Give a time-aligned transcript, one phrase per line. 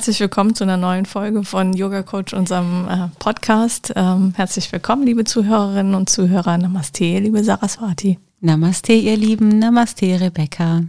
[0.00, 3.92] Herzlich willkommen zu einer neuen Folge von Yoga Coach, unserem äh, Podcast.
[3.94, 6.56] Ähm, herzlich willkommen, liebe Zuhörerinnen und Zuhörer.
[6.56, 8.18] Namaste, liebe Saraswati.
[8.40, 9.58] Namaste, ihr Lieben.
[9.58, 10.84] Namaste, Rebecca.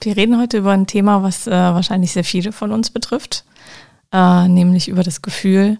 [0.00, 3.44] Wir reden heute über ein Thema, was äh, wahrscheinlich sehr viele von uns betrifft,
[4.12, 5.78] äh, nämlich über das Gefühl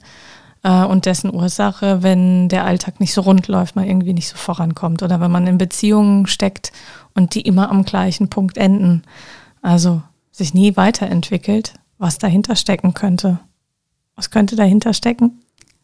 [0.63, 4.37] äh, und dessen Ursache, wenn der Alltag nicht so rund läuft, man irgendwie nicht so
[4.37, 6.71] vorankommt oder wenn man in Beziehungen steckt
[7.15, 9.03] und die immer am gleichen Punkt enden.
[9.61, 13.39] Also sich nie weiterentwickelt was dahinter stecken könnte.
[14.15, 15.41] Was könnte dahinter stecken?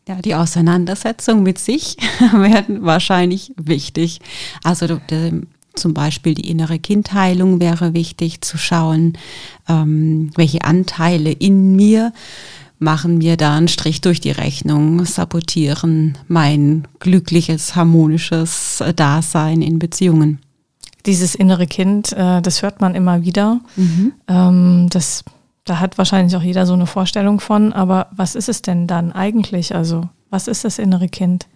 [0.08, 1.96] Ja, die Auseinandersetzung mit sich
[2.32, 4.20] werden wahrscheinlich wichtig.
[4.64, 5.00] Also
[5.74, 9.16] zum Beispiel die innere Kindheilung wäre wichtig zu schauen,
[9.68, 12.12] ähm, welche Anteile in mir
[12.78, 20.40] machen mir da einen Strich durch die Rechnung, sabotieren mein glückliches, harmonisches Dasein in Beziehungen.
[21.06, 23.60] Dieses innere Kind, äh, das hört man immer wieder.
[23.77, 24.12] Mhm.
[24.28, 25.24] Ähm, das
[25.64, 29.12] da hat wahrscheinlich auch jeder so eine Vorstellung von, aber was ist es denn dann
[29.12, 29.74] eigentlich?
[29.74, 31.46] Also, was ist das innere Kind?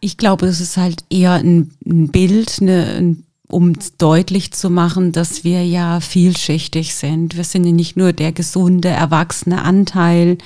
[0.00, 3.16] Ich glaube, es ist halt eher ein, ein Bild, eine,
[3.48, 7.36] um deutlich zu machen, dass wir ja vielschichtig sind.
[7.36, 10.38] Wir sind ja nicht nur der gesunde, erwachsene Anteil,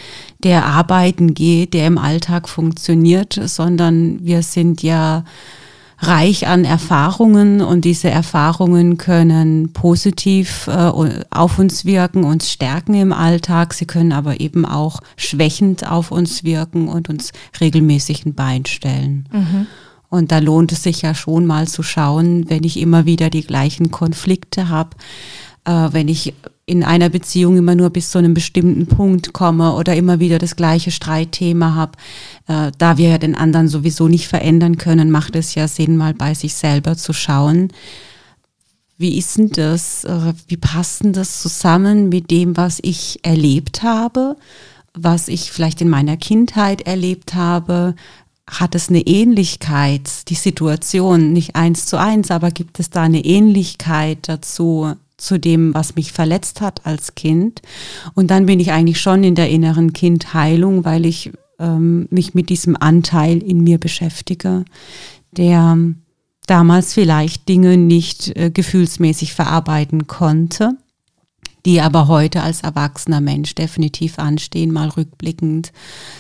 [0.42, 5.25] der arbeiten geht, der im Alltag funktioniert, sondern wir sind ja
[6.00, 10.91] reich an Erfahrungen und diese Erfahrungen können positiv äh,
[11.31, 13.75] auf uns wirken, uns stärken im Alltag.
[13.75, 19.28] Sie können aber eben auch schwächend auf uns wirken und uns regelmäßig ein Bein stellen.
[19.33, 19.66] Mhm.
[20.09, 23.44] Und da lohnt es sich ja schon mal zu schauen, wenn ich immer wieder die
[23.44, 24.91] gleichen Konflikte habe,
[25.65, 26.34] äh, wenn ich
[26.70, 30.54] in einer Beziehung immer nur bis zu einem bestimmten Punkt komme oder immer wieder das
[30.54, 31.92] gleiche Streitthema habe,
[32.47, 36.14] äh, da wir ja den anderen sowieso nicht verändern können, macht es ja Sinn, mal
[36.14, 37.72] bei sich selber zu schauen.
[38.98, 40.04] Wie ist denn das?
[40.04, 44.37] Äh, wie passt denn das zusammen mit dem, was ich erlebt habe,
[44.94, 47.97] was ich vielleicht in meiner Kindheit erlebt habe?
[48.48, 53.25] Hat es eine Ähnlichkeit, die Situation, nicht eins zu eins, aber gibt es da eine
[53.25, 57.62] Ähnlichkeit dazu, zu dem, was mich verletzt hat als Kind.
[58.14, 62.48] Und dann bin ich eigentlich schon in der inneren Kindheilung, weil ich ähm, mich mit
[62.48, 64.64] diesem Anteil in mir beschäftige,
[65.32, 65.78] der
[66.47, 70.76] damals vielleicht Dinge nicht äh, gefühlsmäßig verarbeiten konnte,
[71.64, 75.72] die aber heute als erwachsener Mensch definitiv anstehen, mal rückblickend,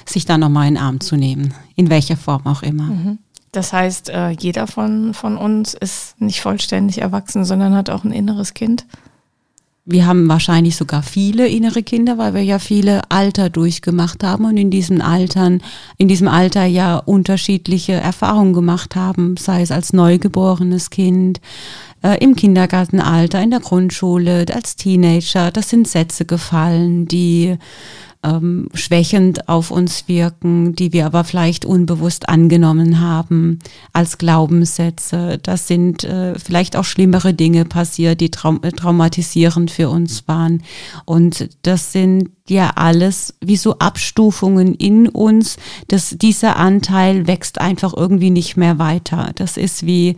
[0.06, 2.84] sich da nochmal in den Arm zu nehmen, in welcher Form auch immer.
[2.84, 3.18] Mhm.
[3.52, 8.12] Das heißt, äh, jeder von, von uns ist nicht vollständig erwachsen, sondern hat auch ein
[8.12, 8.86] inneres Kind.
[9.86, 14.56] Wir haben wahrscheinlich sogar viele innere Kinder, weil wir ja viele Alter durchgemacht haben und
[14.56, 15.62] in diesen Altern,
[15.96, 21.40] in diesem Alter ja unterschiedliche Erfahrungen gemacht haben, sei es als neugeborenes Kind,
[22.02, 25.50] äh, im Kindergartenalter, in der Grundschule, als Teenager.
[25.50, 27.56] Das sind Sätze gefallen, die
[28.22, 33.60] ähm, schwächend auf uns wirken, die wir aber vielleicht unbewusst angenommen haben
[33.92, 35.38] als Glaubenssätze.
[35.42, 40.62] Das sind äh, vielleicht auch schlimmere Dinge passiert, die traum traumatisierend für uns waren.
[41.06, 45.56] Und das sind ja alles wie so Abstufungen in uns.
[45.88, 49.32] dass dieser Anteil wächst einfach irgendwie nicht mehr weiter.
[49.34, 50.16] Das ist wie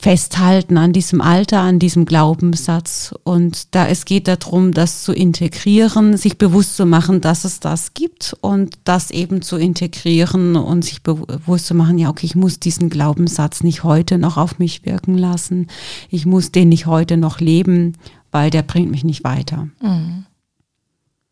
[0.00, 3.14] festhalten an diesem Alter, an diesem Glaubenssatz.
[3.22, 7.92] Und da es geht darum, das zu integrieren, sich bewusst zu machen, dass es das
[7.92, 12.58] gibt und das eben zu integrieren und sich bewusst zu machen, ja, okay, ich muss
[12.58, 15.66] diesen Glaubenssatz nicht heute noch auf mich wirken lassen.
[16.08, 17.92] Ich muss den nicht heute noch leben,
[18.32, 19.68] weil der bringt mich nicht weiter.
[19.82, 20.24] Mhm.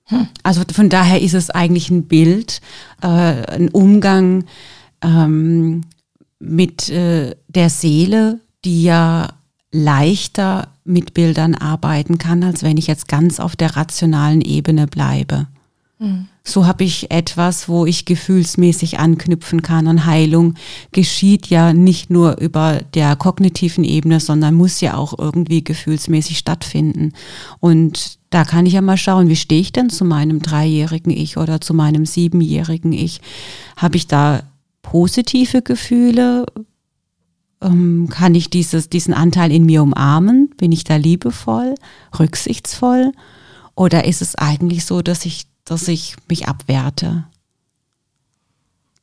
[0.05, 0.27] Hm.
[0.43, 2.61] Also von daher ist es eigentlich ein Bild,
[3.03, 4.45] äh, ein Umgang
[5.03, 5.83] ähm,
[6.39, 9.29] mit äh, der Seele, die ja
[9.71, 15.47] leichter mit Bildern arbeiten kann, als wenn ich jetzt ganz auf der rationalen Ebene bleibe.
[15.99, 16.29] Mhm.
[16.45, 19.87] So habe ich etwas, wo ich gefühlsmäßig anknüpfen kann.
[19.87, 20.55] Und Heilung
[20.93, 27.13] geschieht ja nicht nur über der kognitiven Ebene, sondern muss ja auch irgendwie gefühlsmäßig stattfinden.
[27.61, 31.37] Und da kann ich ja mal schauen, wie stehe ich denn zu meinem dreijährigen Ich
[31.37, 33.21] oder zu meinem siebenjährigen Ich?
[33.77, 34.43] Habe ich da
[34.81, 36.47] positive Gefühle?
[37.61, 40.51] Ähm, kann ich dieses, diesen Anteil in mir umarmen?
[40.57, 41.75] Bin ich da liebevoll,
[42.19, 43.13] rücksichtsvoll?
[43.75, 47.25] Oder ist es eigentlich so, dass ich dass ich mich abwerte.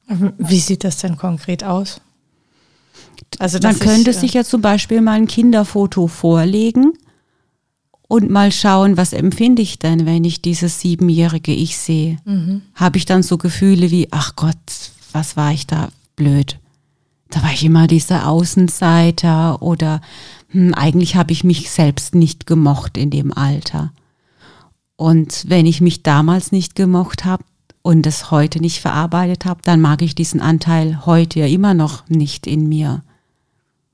[0.08, 2.02] Wie sieht das denn konkret aus?
[3.40, 6.94] Also Man könnte ich, sich ja zum Beispiel mal ein Kinderfoto vorlegen
[8.08, 12.18] und mal schauen, was empfinde ich denn, wenn ich dieses siebenjährige Ich sehe.
[12.26, 12.62] Mhm.
[12.76, 16.60] Habe ich dann so Gefühle wie, ach Gott, was war ich da blöd?
[17.36, 20.00] Da war ich immer dieser Außenseiter oder
[20.52, 23.92] hm, eigentlich habe ich mich selbst nicht gemocht in dem Alter.
[24.96, 27.44] Und wenn ich mich damals nicht gemocht habe
[27.82, 32.08] und es heute nicht verarbeitet habe, dann mag ich diesen Anteil heute ja immer noch
[32.08, 33.04] nicht in mir.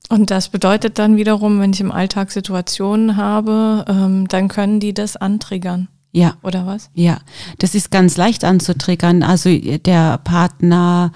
[0.08, 4.94] Und das bedeutet dann wiederum, wenn ich im Alltag Situationen habe, ähm, dann können die
[4.94, 5.88] das antriggern.
[6.12, 6.36] Ja.
[6.44, 6.90] Oder was?
[6.94, 7.18] Ja,
[7.58, 9.24] das ist ganz leicht anzutriggern.
[9.24, 11.10] Also der Partner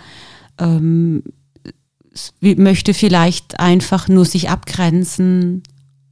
[0.58, 1.22] ähm,
[2.40, 5.62] möchte vielleicht einfach nur sich abgrenzen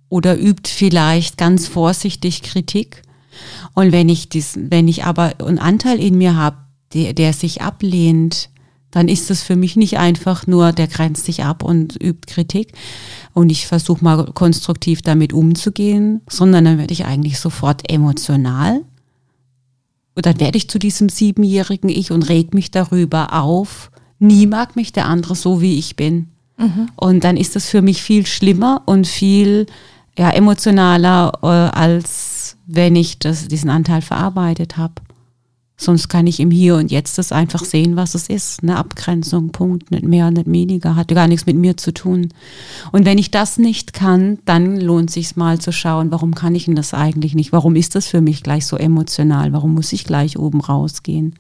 [0.09, 3.03] oder übt vielleicht ganz vorsichtig Kritik
[3.75, 6.57] und wenn ich dies, wenn ich aber einen Anteil in mir habe,
[6.93, 8.51] der, der sich ablehnt,
[8.91, 12.73] dann ist es für mich nicht einfach nur, der grenzt sich ab und übt Kritik
[13.33, 18.83] und ich versuche mal konstruktiv damit umzugehen, sondern dann werde ich eigentlich sofort emotional.
[20.15, 23.91] Und dann werde ich zu diesem siebenjährigen Ich und reg mich darüber auf.
[24.19, 26.29] Nie mag mich der andere so, wie ich bin.
[26.57, 26.89] Mhm.
[26.97, 29.67] Und dann ist das für mich viel schlimmer und viel
[30.17, 34.95] ja, emotionaler äh, als wenn ich das, diesen Anteil verarbeitet habe.
[35.77, 38.63] Sonst kann ich im Hier und Jetzt das einfach sehen, was es ist.
[38.63, 42.29] Eine Abgrenzung, Punkt, nicht mehr, nicht weniger, hat gar nichts mit mir zu tun.
[42.93, 46.67] Und wenn ich das nicht kann, dann lohnt sich mal zu schauen, warum kann ich
[46.67, 47.53] denn das eigentlich nicht?
[47.53, 49.53] Warum ist das für mich gleich so emotional?
[49.53, 51.35] Warum muss ich gleich oben rausgehen?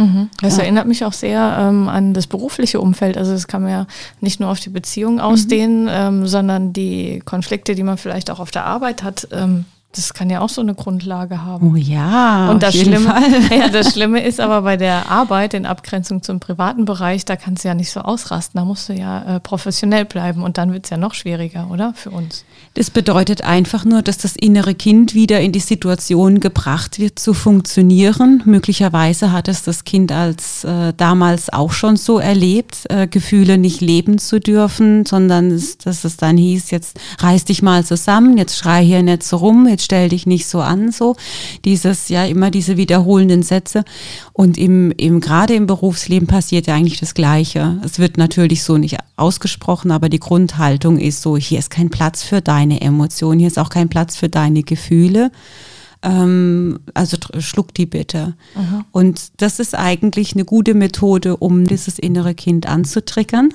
[0.00, 0.30] Mhm.
[0.40, 0.62] Das ja.
[0.62, 3.16] erinnert mich auch sehr ähm, an das berufliche Umfeld.
[3.16, 3.86] Also das kann man ja
[4.20, 5.90] nicht nur auf die Beziehung ausdehnen, mhm.
[5.92, 10.30] ähm, sondern die Konflikte, die man vielleicht auch auf der Arbeit hat, ähm, das kann
[10.30, 11.72] ja auch so eine Grundlage haben.
[11.72, 12.48] Oh ja.
[12.50, 13.12] Und das Schlimme,
[13.50, 17.64] ja, das Schlimme ist aber bei der Arbeit in Abgrenzung zum privaten Bereich, da kannst
[17.64, 18.58] du ja nicht so ausrasten.
[18.58, 21.92] Da musst du ja äh, professionell bleiben und dann wird es ja noch schwieriger, oder?
[21.96, 22.44] Für uns.
[22.74, 27.34] Das bedeutet einfach nur, dass das innere Kind wieder in die Situation gebracht wird zu
[27.34, 28.44] funktionieren.
[28.46, 33.80] Möglicherweise hat es das Kind als äh, damals auch schon so erlebt, äh, Gefühle nicht
[33.80, 38.84] leben zu dürfen, sondern dass es dann hieß, jetzt reiß dich mal zusammen, jetzt schrei
[38.84, 41.16] hier nicht so rum, jetzt stell dich nicht so an, so
[41.64, 43.84] dieses ja immer diese wiederholenden Sätze.
[44.32, 47.80] Und im, im gerade im Berufsleben passiert ja eigentlich das Gleiche.
[47.84, 52.22] Es wird natürlich so nicht ausgesprochen, aber die Grundhaltung ist so: Hier ist kein Platz
[52.22, 55.30] für deine Emotionen, hier ist auch kein Platz für deine Gefühle.
[56.02, 58.34] Ähm, also schluck die bitte.
[58.54, 58.84] Aha.
[58.92, 63.52] Und das ist eigentlich eine gute Methode, um dieses innere Kind anzutriggern,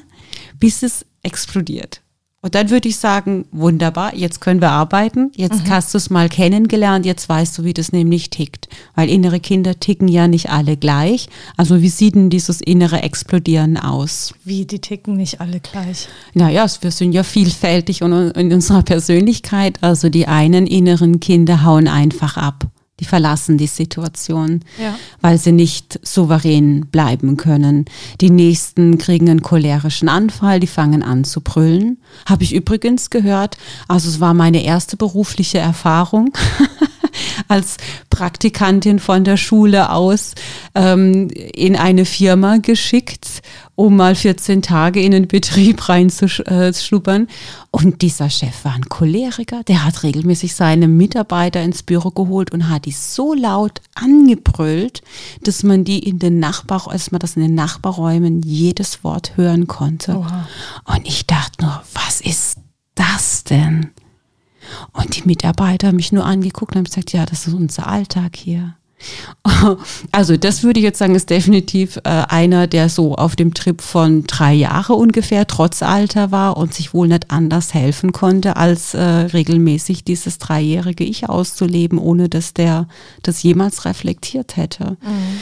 [0.59, 2.01] bis es explodiert.
[2.45, 5.69] Und dann würde ich sagen, wunderbar, jetzt können wir arbeiten, jetzt mhm.
[5.71, 8.69] hast du es mal kennengelernt, jetzt weißt du, wie das nämlich tickt.
[8.94, 11.27] Weil innere Kinder ticken ja nicht alle gleich.
[11.57, 14.36] Also wie sieht denn dieses innere Explodieren aus?
[14.44, 16.07] Wie, die ticken nicht alle gleich?
[16.36, 19.80] Naja, wir sind ja vielfältig in unserer Persönlichkeit.
[19.81, 22.67] Also die einen inneren Kinder hauen einfach ab.
[23.01, 24.97] Die verlassen die Situation, ja.
[25.19, 27.85] weil sie nicht souverän bleiben können.
[28.21, 31.97] Die nächsten kriegen einen cholerischen Anfall, die fangen an zu brüllen.
[32.25, 33.57] Habe ich übrigens gehört.
[33.89, 36.31] Also es war meine erste berufliche Erfahrung.
[37.47, 37.77] als
[38.09, 40.33] Praktikantin von der Schule aus
[40.73, 43.41] ähm, in eine Firma geschickt,
[43.75, 47.27] um mal 14 Tage in den Betrieb reinzuschnuppern.
[47.72, 52.70] Und dieser Chef war ein Choleriker, der hat regelmäßig seine Mitarbeiter ins Büro geholt und
[52.70, 55.01] hat die so laut angebrüllt,
[55.44, 59.67] dass man die in den Nachbar, als man das in den Nachbarräumen jedes Wort hören
[59.67, 60.17] konnte.
[60.17, 60.48] Oha.
[60.86, 62.58] Und ich dachte nur, was ist
[62.96, 63.91] das denn?
[64.94, 68.36] Und die Mitarbeiter haben mich nur angeguckt und haben gesagt, ja, das ist unser Alltag
[68.36, 68.75] hier.
[70.12, 73.81] Also das würde ich jetzt sagen, ist definitiv äh, einer, der so auf dem Trip
[73.81, 78.93] von drei Jahre ungefähr trotz Alter war und sich wohl nicht anders helfen konnte, als
[78.93, 82.88] äh, regelmäßig dieses dreijährige Ich auszuleben, ohne dass der
[83.24, 84.97] das jemals reflektiert hätte.
[85.01, 85.38] Mhm.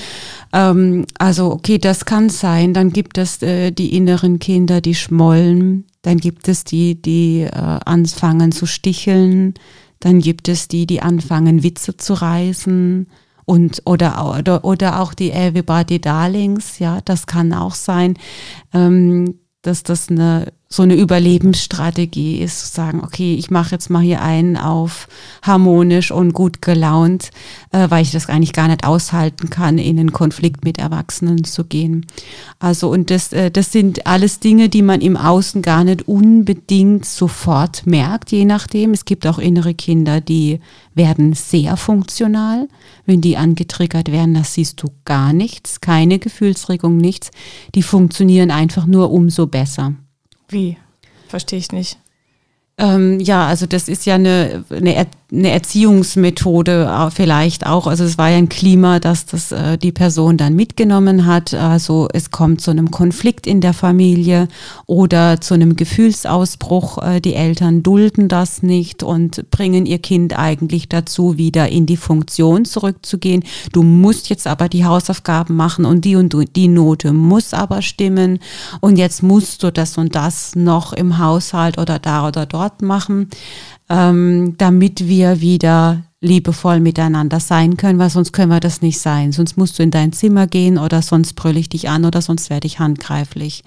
[0.53, 2.74] Ähm, also okay, das kann sein.
[2.74, 5.86] Dann gibt es äh, die inneren Kinder, die schmollen.
[6.01, 9.53] Dann gibt es die, die äh, anfangen zu sticheln.
[10.00, 13.08] Dann gibt es die, die anfangen Witze zu reißen
[13.46, 18.18] Und, oder, oder, oder auch die Everybody Darlings, ja, das kann auch sein,
[18.74, 24.01] ähm, dass das eine so eine Überlebensstrategie ist, zu sagen, okay, ich mache jetzt mal
[24.01, 25.08] hier einen auf
[25.44, 27.30] harmonisch und gut gelaunt,
[27.72, 31.63] äh, weil ich das eigentlich gar nicht aushalten kann, in einen Konflikt mit Erwachsenen zu
[31.65, 32.08] gehen.
[32.58, 37.06] Also und das, äh, das sind alles Dinge, die man im Außen gar nicht unbedingt
[37.06, 38.94] sofort merkt, je nachdem.
[38.94, 40.60] Es gibt auch innere Kinder, die
[40.96, 42.68] werden sehr funktional.
[43.06, 47.30] Wenn die angetriggert werden, das siehst du gar nichts, keine Gefühlsregung, nichts.
[47.75, 49.94] Die funktionieren einfach nur umso besser.
[50.50, 50.78] Wie?
[51.28, 51.98] Verstehe ich nicht.
[52.78, 57.88] Ähm, ja, also das ist ja eine, eine, eine Erziehungsmethode vielleicht auch.
[57.88, 61.54] Also es war ja ein Klima, dass das äh, die Person dann mitgenommen hat.
[61.54, 64.48] Also es kommt zu einem Konflikt in der Familie
[64.86, 66.98] oder zu einem Gefühlsausbruch.
[66.98, 71.98] Äh, die Eltern dulden das nicht und bringen ihr Kind eigentlich dazu, wieder in die
[71.98, 73.44] Funktion zurückzugehen.
[73.72, 78.40] Du musst jetzt aber die Hausaufgaben machen und die und die Note muss aber stimmen
[78.82, 82.82] und jetzt musst du das und das noch im Haushalt oder da oder dort Ort
[82.82, 83.30] machen,
[83.90, 89.32] ähm, damit wir wieder liebevoll miteinander sein können, weil sonst können wir das nicht sein.
[89.34, 92.50] Sonst musst du in dein Zimmer gehen oder sonst brülle ich dich an oder sonst
[92.50, 93.63] werde ich handgreiflich.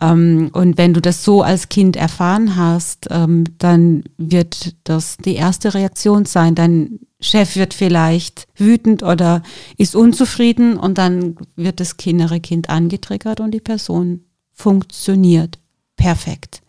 [0.00, 5.36] Ähm, und wenn du das so als Kind erfahren hast, ähm, dann wird das die
[5.36, 6.54] erste Reaktion sein.
[6.54, 9.42] Dein Chef wird vielleicht wütend oder
[9.76, 15.58] ist unzufrieden und dann wird das innere Kind angetriggert und die Person funktioniert
[15.96, 16.62] perfekt.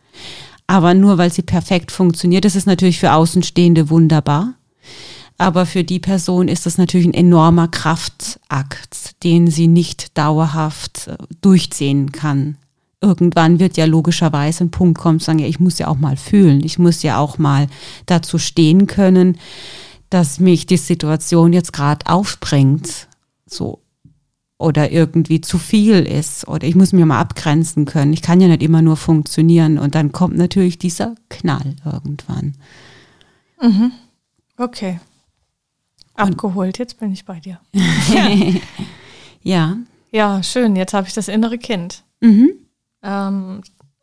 [0.71, 4.53] Aber nur weil sie perfekt funktioniert, das ist natürlich für Außenstehende wunderbar.
[5.37, 11.17] Aber für die Person ist das natürlich ein enormer Kraftakt, den sie nicht dauerhaft äh,
[11.41, 12.55] durchziehen kann.
[13.01, 16.63] Irgendwann wird ja logischerweise ein Punkt kommen, sagen, ja, ich muss ja auch mal fühlen,
[16.63, 17.67] ich muss ja auch mal
[18.05, 19.39] dazu stehen können,
[20.09, 23.09] dass mich die Situation jetzt gerade aufbringt.
[23.45, 23.81] So,
[24.61, 28.13] oder irgendwie zu viel ist oder ich muss mir mal abgrenzen können.
[28.13, 32.55] Ich kann ja nicht immer nur funktionieren und dann kommt natürlich dieser Knall irgendwann.
[33.61, 33.91] Mhm.
[34.57, 34.99] Okay.
[36.15, 37.59] Abgeholt, jetzt bin ich bei dir.
[39.43, 39.77] ja.
[40.11, 40.75] Ja, schön.
[40.75, 42.03] Jetzt habe ich das innere Kind.
[42.19, 42.51] Mhm.
[43.01, 43.61] Ähm,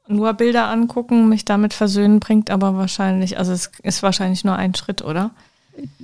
[0.08, 4.74] nur Bilder angucken, mich damit versöhnen, bringt aber wahrscheinlich, also es ist wahrscheinlich nur ein
[4.74, 5.30] Schritt, oder?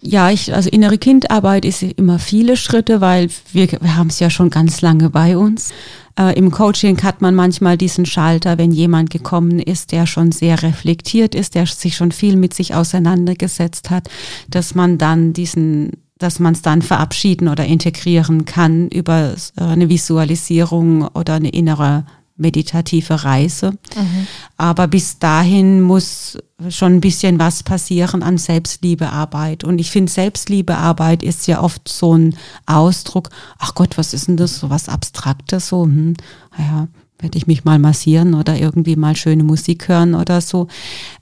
[0.00, 4.30] Ja, ich, also innere Kindarbeit ist immer viele Schritte, weil wir, wir haben es ja
[4.30, 5.70] schon ganz lange bei uns.
[6.18, 10.62] Äh, Im Coaching hat man manchmal diesen Schalter, wenn jemand gekommen ist, der schon sehr
[10.62, 14.08] reflektiert ist, der sich schon viel mit sich auseinandergesetzt hat,
[14.48, 19.88] dass man dann diesen dass man es dann verabschieden oder integrieren kann über äh, eine
[19.88, 22.04] Visualisierung oder eine innere
[22.36, 23.72] meditative Reise.
[23.96, 24.26] Mhm.
[24.56, 29.64] Aber bis dahin muss schon ein bisschen was passieren an Selbstliebearbeit.
[29.64, 34.36] Und ich finde, Selbstliebearbeit ist ja oft so ein Ausdruck, ach Gott, was ist denn
[34.36, 36.14] das, so was Abstraktes, so, hm,
[36.56, 36.86] ja,
[37.18, 40.68] werde ich mich mal massieren oder irgendwie mal schöne Musik hören oder so.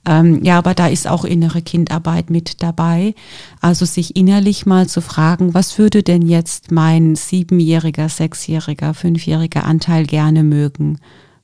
[0.05, 3.15] Ähm, ja, aber da ist auch innere Kindarbeit mit dabei.
[3.61, 10.05] Also sich innerlich mal zu fragen, was würde denn jetzt mein siebenjähriger, sechsjähriger, fünfjähriger Anteil
[10.05, 10.99] gerne mögen?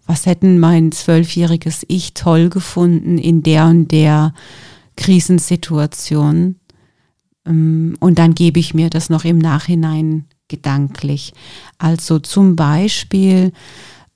[0.10, 4.34] Was hätten mein zwölfjähriges Ich toll gefunden in der und der
[4.96, 6.56] Krisensituation?
[7.46, 11.34] Ähm, und dann gebe ich mir das noch im Nachhinein gedanklich.
[11.78, 13.52] Also zum Beispiel,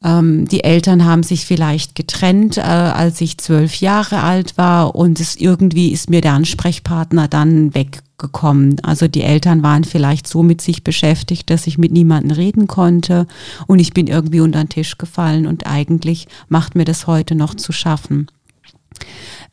[0.03, 5.19] ähm, die Eltern haben sich vielleicht getrennt, äh, als ich zwölf Jahre alt war und
[5.19, 8.79] es irgendwie ist mir der Ansprechpartner dann weggekommen.
[8.83, 13.27] Also die Eltern waren vielleicht so mit sich beschäftigt, dass ich mit niemandem reden konnte
[13.65, 17.55] und ich bin irgendwie unter den Tisch gefallen und eigentlich macht mir das heute noch
[17.55, 18.27] zu schaffen.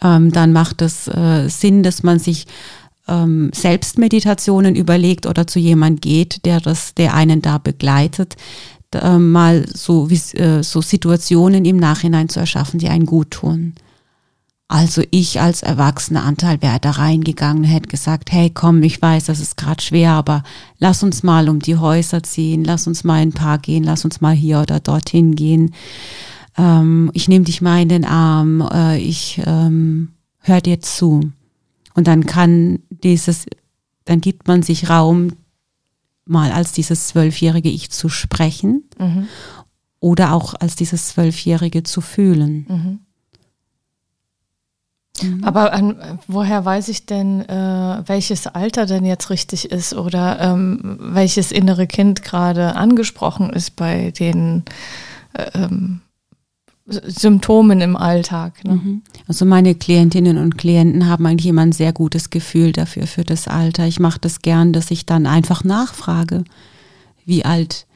[0.02, 2.47] Ähm, dann macht es äh, Sinn, dass man sich
[3.07, 8.37] ähm, Selbstmeditationen überlegt oder zu jemand geht, der das, der einen da begleitet,
[8.95, 13.75] äh, mal so, äh, so Situationen im Nachhinein zu erschaffen, die einen gut tun.
[14.71, 19.41] Also ich als erwachsener Anteil wäre da reingegangen hätte gesagt, hey komm, ich weiß, das
[19.41, 20.45] ist gerade schwer, aber
[20.79, 24.05] lass uns mal um die Häuser ziehen, lass uns mal in ein Park gehen, lass
[24.05, 25.75] uns mal hier oder dorthin gehen.
[26.57, 31.33] Ähm, ich nehme dich mal in den Arm, äh, ich ähm, höre dir zu.
[31.95, 33.47] Und dann kann dieses,
[34.05, 35.33] dann gibt man sich Raum,
[36.31, 39.29] mal als dieses zwölfjährige Ich zu sprechen mhm.
[39.99, 42.67] oder auch als dieses zwölfjährige zu fühlen.
[42.69, 42.99] Mhm.
[45.23, 45.45] Mhm.
[45.45, 50.99] Aber an, woher weiß ich denn, äh, welches Alter denn jetzt richtig ist oder ähm,
[51.01, 54.65] welches innere Kind gerade angesprochen ist bei den,
[55.33, 56.01] äh, ähm,
[56.91, 58.65] Symptomen im Alltag.
[58.65, 58.75] Ne?
[58.75, 59.03] Mhm.
[59.29, 63.49] Also meine Klientinnen und Klienten haben eigentlich immer ein sehr gutes Gefühl dafür, für das
[63.49, 63.87] Alter.
[63.87, 66.45] Ich mache das gern, dass ich dann einfach nachfrage,
[67.25, 67.87] wie alt,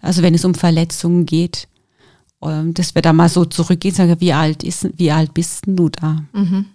[0.00, 1.68] also wenn es um Verletzungen geht,
[2.42, 5.88] ähm, dass wir da mal so zurückgehen, sagen, wie alt ist, wie alt bist du
[5.88, 6.22] da?
[6.32, 6.66] Mhm.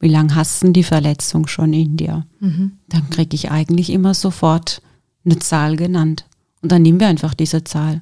[0.00, 2.24] Wie lange hast du die Verletzung schon in dir?
[2.40, 2.72] Mhm.
[2.88, 4.80] Dann kriege ich eigentlich immer sofort
[5.24, 6.24] eine Zahl genannt.
[6.62, 8.00] Und dann nehmen wir einfach diese Zahl.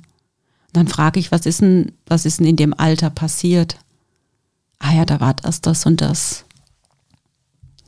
[0.77, 3.79] Dann frage ich, was ist denn, was ist denn in dem Alter passiert?
[4.79, 6.45] Ah ja, da war das, das und das.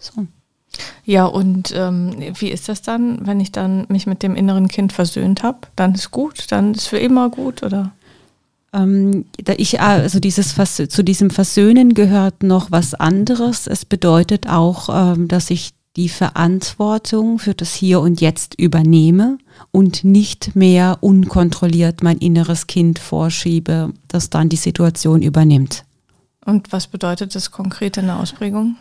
[0.01, 0.27] So.
[1.05, 4.95] Ja, und ähm, wie ist das dann, wenn ich dann mich mit dem inneren Kind
[4.95, 5.59] versöhnt habe?
[5.77, 7.93] Dann ist gut, dann ist für immer gut, oder?
[8.73, 9.27] Ähm,
[9.59, 13.67] ich, also dieses zu diesem Versöhnen gehört noch was anderes.
[13.67, 19.37] Es bedeutet auch, ähm, dass ich die Verantwortung für das Hier und Jetzt übernehme
[19.73, 25.85] und nicht mehr unkontrolliert mein inneres Kind vorschiebe, das dann die Situation übernimmt.
[26.47, 28.77] Und was bedeutet das konkret in der Ausprägung?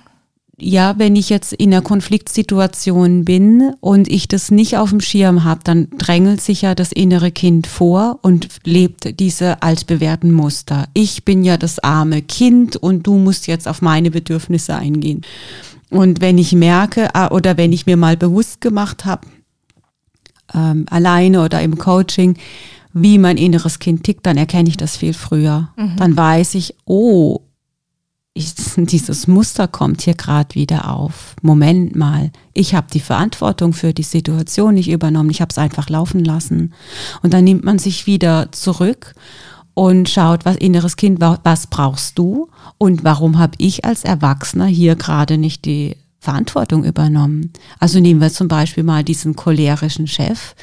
[0.59, 5.43] ja, wenn ich jetzt in einer Konfliktsituation bin und ich das nicht auf dem Schirm
[5.43, 10.87] habe, dann drängelt sich ja das innere Kind vor und lebt diese altbewährten Muster.
[10.95, 15.21] Ich bin ja das arme Kind und du musst jetzt auf meine Bedürfnisse eingehen.
[15.89, 19.27] Und wenn ich merke ah, oder wenn ich mir mal bewusst gemacht habe,
[20.53, 22.37] ähm, alleine oder im Coaching,
[22.93, 25.69] wie mein inneres Kind tickt, dann erkenne ich das viel früher.
[25.77, 25.95] Mhm.
[25.97, 27.41] Dann weiß ich, oh,
[28.33, 31.35] ich, dieses Muster kommt hier gerade wieder auf.
[31.41, 35.89] Moment mal, ich habe die Verantwortung für die Situation nicht übernommen, ich habe es einfach
[35.89, 36.73] laufen lassen.
[37.21, 39.15] Und dann nimmt man sich wieder zurück
[39.77, 44.95] und schaut, was inneres Kind, was brauchst du und warum habe ich als Erwachsener hier
[44.95, 47.53] gerade nicht die Verantwortung übernommen.
[47.79, 50.55] Also nehmen wir zum Beispiel mal diesen cholerischen Chef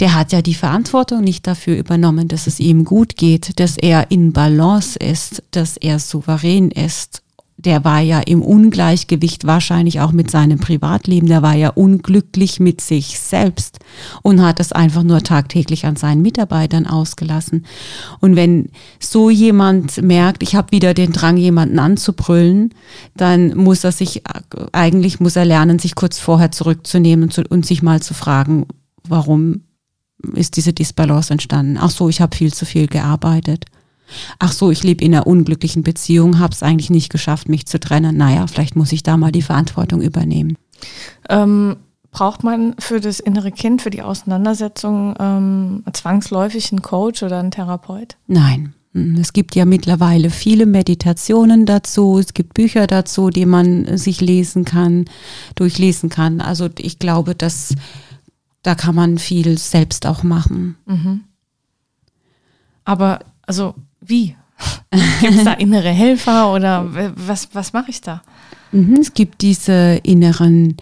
[0.00, 4.10] der hat ja die Verantwortung nicht dafür übernommen, dass es ihm gut geht, dass er
[4.10, 7.22] in Balance ist, dass er souverän ist.
[7.56, 11.28] Der war ja im Ungleichgewicht wahrscheinlich auch mit seinem Privatleben.
[11.28, 13.78] Der war ja unglücklich mit sich selbst
[14.22, 17.64] und hat es einfach nur tagtäglich an seinen Mitarbeitern ausgelassen.
[18.20, 22.74] Und wenn so jemand merkt, ich habe wieder den Drang, jemanden anzubrüllen,
[23.16, 24.22] dann muss er sich,
[24.72, 28.66] eigentlich muss er lernen, sich kurz vorher zurückzunehmen und sich mal zu fragen,
[29.08, 29.62] warum
[30.34, 31.78] ist diese Disbalance entstanden.
[31.78, 33.66] Ach so, ich habe viel zu viel gearbeitet.
[34.38, 37.80] Ach so, ich lebe in einer unglücklichen Beziehung, habe es eigentlich nicht geschafft, mich zu
[37.80, 38.16] trennen.
[38.16, 40.56] Naja, vielleicht muss ich da mal die Verantwortung übernehmen.
[41.28, 41.76] Ähm,
[42.10, 47.50] braucht man für das innere Kind, für die Auseinandersetzung ähm, zwangsläufig einen Coach oder einen
[47.50, 48.16] Therapeut?
[48.26, 48.74] Nein.
[48.92, 54.20] Hm, es gibt ja mittlerweile viele Meditationen dazu, es gibt Bücher dazu, die man sich
[54.20, 55.06] lesen kann,
[55.56, 56.40] durchlesen kann.
[56.40, 57.74] Also ich glaube, dass
[58.62, 60.76] da kann man viel selbst auch machen.
[60.86, 61.20] Mhm.
[62.84, 63.74] Aber also
[64.06, 64.36] wie?
[65.20, 66.86] Gibt es da innere Helfer oder
[67.16, 68.22] was, was mache ich da?
[68.72, 70.76] Mhm, es gibt diese inneren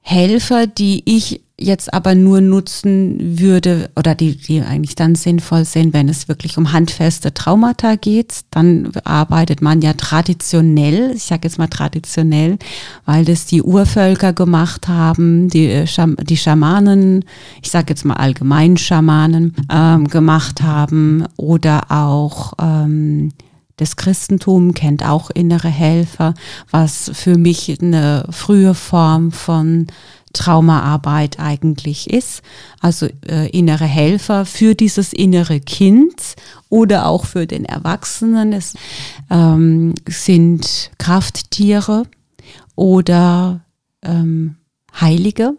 [0.00, 5.92] Helfer, die ich jetzt aber nur nutzen würde oder die, die eigentlich dann sinnvoll sind,
[5.92, 11.58] wenn es wirklich um handfeste Traumata geht, dann arbeitet man ja traditionell, ich sage jetzt
[11.58, 12.58] mal traditionell,
[13.06, 15.86] weil das die Urvölker gemacht haben, die, äh,
[16.22, 17.24] die Schamanen,
[17.62, 23.30] ich sage jetzt mal allgemein Schamanen ähm, gemacht haben oder auch ähm,
[23.76, 26.34] das Christentum kennt auch innere Helfer,
[26.70, 29.86] was für mich eine frühe Form von
[30.32, 32.42] Traumaarbeit eigentlich ist.
[32.80, 36.34] Also äh, innere Helfer für dieses innere Kind
[36.68, 38.52] oder auch für den Erwachsenen.
[38.52, 38.74] Es
[39.30, 42.04] ähm, sind Krafttiere
[42.74, 43.64] oder
[44.02, 44.56] ähm,
[45.00, 45.56] Heilige,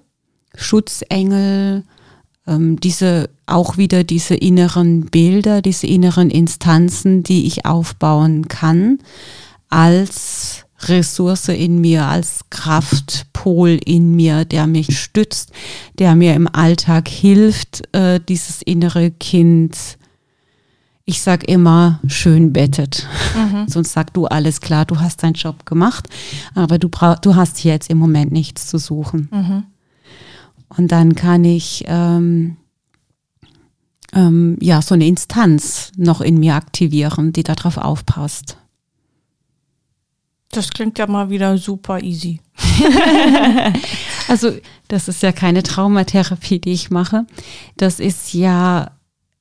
[0.56, 1.84] Schutzengel,
[2.48, 9.00] ähm, diese auch wieder diese inneren Bilder, diese inneren Instanzen, die ich aufbauen kann
[9.70, 15.52] als Ressource in mir, als Kraftpol in mir, der mich stützt,
[16.00, 19.98] der mir im Alltag hilft, äh, dieses innere Kind,
[21.06, 23.08] ich sag immer, schön bettet.
[23.36, 23.67] Mhm.
[23.67, 26.08] Sonst sag du alles klar, du hast deinen Job gemacht,
[26.56, 29.30] aber du, brauch, du hast hier jetzt im Moment nichts zu suchen.
[29.32, 29.63] Mhm.
[30.69, 32.58] Und dann kann ich ähm,
[34.13, 38.58] ähm, ja so eine Instanz noch in mir aktivieren, die darauf aufpasst.
[40.56, 42.39] Das klingt ja mal wieder super easy.
[44.28, 44.52] also,
[44.88, 47.26] das ist ja keine Traumatherapie, die ich mache.
[47.78, 48.92] Das ist ja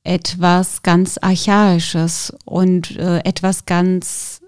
[0.05, 4.40] etwas ganz Archaisches und äh, etwas ganz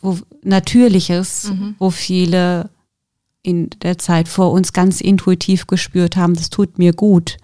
[0.00, 1.74] wo, Natürliches, mhm.
[1.78, 2.70] wo viele
[3.42, 7.38] in der Zeit vor uns ganz intuitiv gespürt haben, das tut mir gut.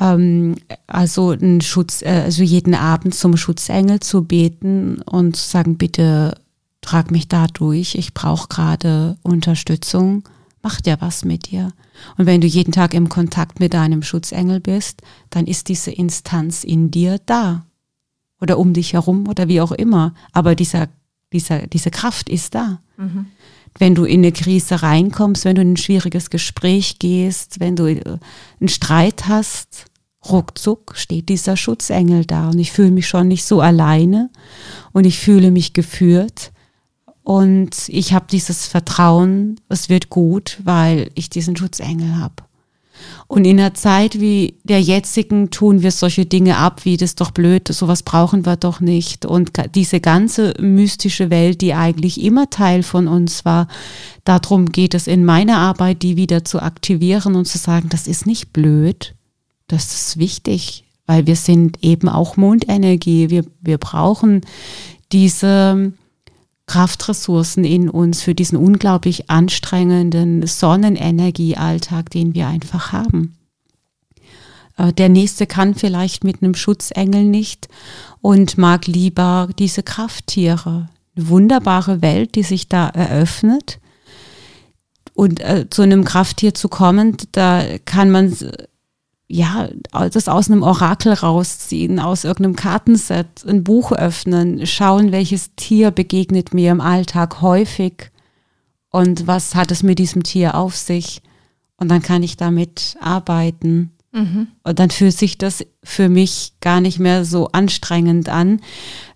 [0.00, 0.56] ähm,
[0.86, 6.34] also einen Schutz, äh, also jeden Abend zum Schutzengel zu beten und zu sagen, bitte
[6.80, 10.24] trag mich da durch, ich brauche gerade Unterstützung,
[10.62, 11.72] macht ja was mit dir.
[12.16, 16.64] Und wenn du jeden Tag im Kontakt mit deinem Schutzengel bist, dann ist diese Instanz
[16.64, 17.66] in dir da.
[18.40, 20.14] Oder um dich herum oder wie auch immer.
[20.32, 20.88] Aber dieser,
[21.32, 22.80] dieser, diese Kraft ist da.
[22.96, 23.26] Mhm.
[23.78, 27.86] Wenn du in eine Krise reinkommst, wenn du in ein schwieriges Gespräch gehst, wenn du
[27.86, 28.18] äh,
[28.60, 29.86] einen Streit hast,
[30.28, 34.30] ruckzuck steht dieser Schutzengel da und ich fühle mich schon nicht so alleine
[34.92, 36.52] und ich fühle mich geführt
[37.30, 42.34] und ich habe dieses Vertrauen, es wird gut, weil ich diesen Schutzengel habe.
[43.28, 47.30] Und in einer Zeit wie der jetzigen tun wir solche Dinge ab, wie das doch
[47.30, 49.26] blöd, sowas brauchen wir doch nicht.
[49.26, 53.68] Und diese ganze mystische Welt, die eigentlich immer Teil von uns war,
[54.24, 58.26] darum geht es in meiner Arbeit, die wieder zu aktivieren und zu sagen, das ist
[58.26, 59.14] nicht blöd,
[59.68, 63.30] das ist wichtig, weil wir sind eben auch Mondenergie.
[63.30, 64.40] Wir, wir brauchen
[65.12, 65.92] diese
[66.70, 73.34] Kraftressourcen in uns für diesen unglaublich anstrengenden Sonnenenergiealltag, den wir einfach haben.
[74.76, 77.66] Äh, der nächste kann vielleicht mit einem Schutzengel nicht
[78.20, 80.88] und mag lieber diese Krafttiere.
[81.16, 83.80] Eine wunderbare Welt, die sich da eröffnet.
[85.12, 88.32] Und äh, zu einem Krafttier zu kommen, da kann man
[89.32, 95.92] ja, das aus einem Orakel rausziehen, aus irgendeinem Kartenset, ein Buch öffnen, schauen, welches Tier
[95.92, 98.10] begegnet mir im Alltag häufig
[98.90, 101.22] und was hat es mit diesem Tier auf sich.
[101.76, 103.92] Und dann kann ich damit arbeiten.
[104.12, 104.48] Mhm.
[104.64, 108.60] Und dann fühlt sich das für mich gar nicht mehr so anstrengend an,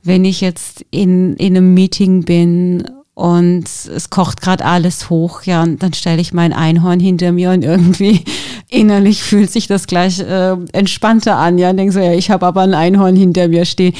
[0.04, 5.62] wenn ich jetzt in, in einem Meeting bin und es kocht gerade alles hoch, ja,
[5.62, 8.24] und dann stelle ich mein Einhorn hinter mir und irgendwie
[8.68, 12.62] innerlich fühlt sich das gleich äh, entspannter an, ja, denke so, ja, ich habe aber
[12.62, 13.94] ein Einhorn hinter mir stehen.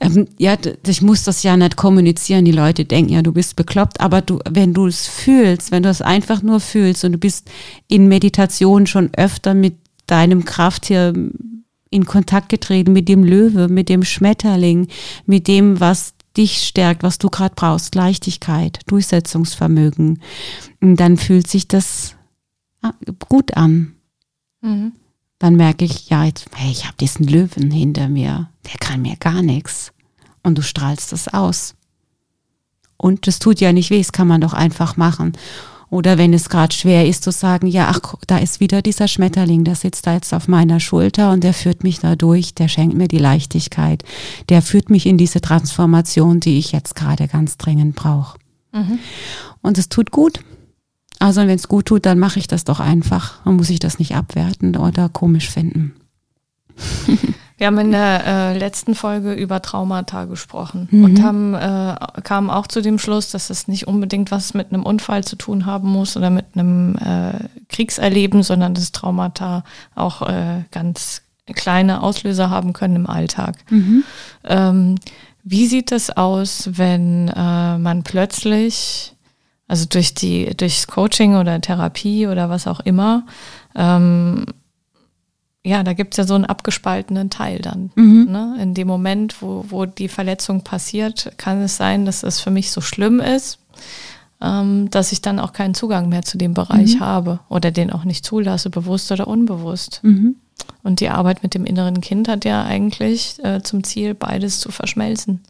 [0.00, 0.56] Ähm, ja,
[0.86, 4.38] ich muss das ja nicht kommunizieren, die Leute denken ja, du bist bekloppt, aber du,
[4.48, 7.50] wenn du es fühlst, wenn du es einfach nur fühlst und du bist
[7.88, 9.74] in Meditation schon öfter mit
[10.06, 11.12] deinem Krafttier
[11.90, 14.88] in Kontakt getreten, mit dem Löwe, mit dem Schmetterling,
[15.26, 20.22] mit dem, was dich stärkt, was du gerade brauchst, Leichtigkeit, Durchsetzungsvermögen,
[20.80, 22.14] dann fühlt sich das
[22.82, 22.92] ah,
[23.28, 23.94] gut an.
[24.60, 24.92] Mhm.
[25.38, 29.16] Dann merke ich, ja, jetzt, hey, ich habe diesen Löwen hinter mir, der kann mir
[29.16, 29.92] gar nichts.
[30.42, 31.74] Und du strahlst das aus.
[32.96, 35.32] Und das tut ja nicht weh, das kann man doch einfach machen.
[35.90, 39.64] Oder wenn es gerade schwer ist zu sagen, ja, ach, da ist wieder dieser Schmetterling,
[39.64, 42.96] der sitzt da jetzt auf meiner Schulter und der führt mich da durch, der schenkt
[42.96, 44.04] mir die Leichtigkeit,
[44.50, 48.38] der führt mich in diese Transformation, die ich jetzt gerade ganz dringend brauche.
[48.72, 49.00] Mhm.
[49.62, 50.40] Und es tut gut.
[51.20, 53.40] Also wenn es gut tut, dann mache ich das doch einfach.
[53.44, 55.94] Dann muss ich das nicht abwerten oder komisch finden.
[57.58, 61.04] Wir haben in der äh, letzten Folge über Traumata gesprochen mhm.
[61.04, 64.82] und haben äh, kamen auch zu dem Schluss, dass es nicht unbedingt was mit einem
[64.82, 67.34] Unfall zu tun haben muss oder mit einem äh,
[67.68, 69.62] Kriegserleben, sondern dass Traumata
[69.94, 71.20] auch äh, ganz
[71.54, 73.56] kleine Auslöser haben können im Alltag.
[73.68, 74.04] Mhm.
[74.44, 74.94] Ähm,
[75.42, 79.14] wie sieht es aus, wenn äh, man plötzlich,
[79.70, 83.24] also durch die durchs Coaching oder Therapie oder was auch immer,
[83.76, 84.44] ähm,
[85.64, 87.92] ja, da gibt's ja so einen abgespaltenen Teil dann.
[87.94, 88.26] Mhm.
[88.30, 88.56] Ne?
[88.60, 92.72] In dem Moment, wo, wo die Verletzung passiert, kann es sein, dass es für mich
[92.72, 93.60] so schlimm ist,
[94.40, 97.00] ähm, dass ich dann auch keinen Zugang mehr zu dem Bereich mhm.
[97.00, 100.00] habe oder den auch nicht zulasse, bewusst oder unbewusst.
[100.02, 100.34] Mhm.
[100.82, 104.70] Und die Arbeit mit dem inneren Kind hat ja eigentlich äh, zum Ziel, beides zu
[104.70, 105.40] verschmelzen.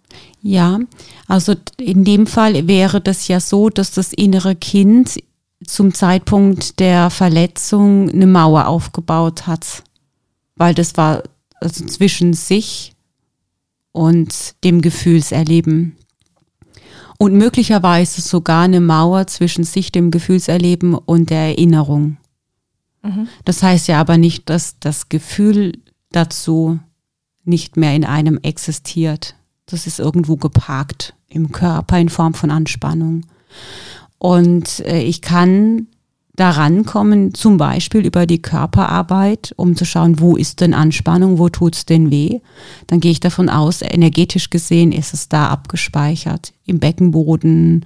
[0.42, 0.80] Ja,
[1.28, 5.22] also in dem Fall wäre das ja so, dass das innere Kind
[5.64, 9.84] zum Zeitpunkt der Verletzung eine Mauer aufgebaut hat
[10.60, 11.22] weil das war
[11.58, 12.92] also zwischen sich
[13.92, 15.96] und dem Gefühlserleben.
[17.16, 22.18] Und möglicherweise sogar eine Mauer zwischen sich, dem Gefühlserleben und der Erinnerung.
[23.02, 23.28] Mhm.
[23.44, 25.78] Das heißt ja aber nicht, dass das Gefühl
[26.12, 26.78] dazu
[27.44, 29.34] nicht mehr in einem existiert.
[29.66, 33.24] Das ist irgendwo geparkt im Körper in Form von Anspannung.
[34.18, 35.86] Und äh, ich kann
[36.36, 41.48] daran kommen, zum Beispiel über die Körperarbeit, um zu schauen, wo ist denn Anspannung, wo
[41.48, 42.40] tut's denn weh.
[42.86, 47.84] Dann gehe ich davon aus, energetisch gesehen ist es da abgespeichert, im Beckenboden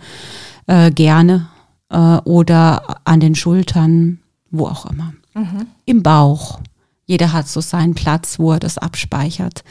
[0.66, 1.48] äh, gerne
[1.90, 4.20] äh, oder an den Schultern,
[4.56, 5.12] wo auch immer.
[5.34, 5.66] Mhm.
[5.84, 6.60] Im Bauch.
[7.06, 9.62] Jeder hat so seinen Platz, wo er das abspeichert.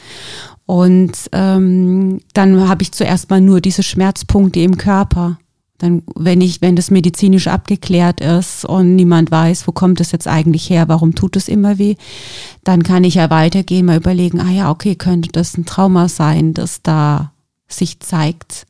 [0.66, 5.38] Und ähm, dann habe ich zuerst mal nur diese Schmerzpunkte im Körper
[5.78, 10.28] Dann, wenn ich, wenn das medizinisch abgeklärt ist und niemand weiß, wo kommt es jetzt
[10.28, 11.96] eigentlich her, warum tut es immer weh,
[12.62, 16.54] dann kann ich ja weitergehen, mal überlegen, ah ja, okay, könnte das ein Trauma sein,
[16.54, 17.32] das da
[17.66, 18.66] sich zeigt.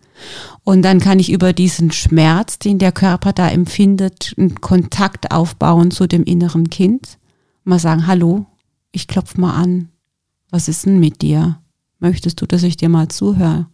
[0.62, 5.90] Und dann kann ich über diesen Schmerz, den der Körper da empfindet, einen Kontakt aufbauen
[5.90, 7.18] zu dem inneren Kind.
[7.64, 8.46] Mal sagen, hallo,
[8.92, 9.88] ich klopfe mal an.
[10.50, 11.58] Was ist denn mit dir?
[11.98, 13.66] Möchtest du, dass ich dir mal zuhöre?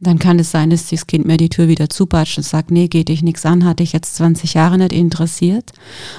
[0.00, 2.86] Dann kann es sein, dass das Kind mir die Tür wieder zupatscht und sagt, nee,
[2.86, 5.72] geht dich nichts an, hat dich jetzt 20 Jahre nicht interessiert.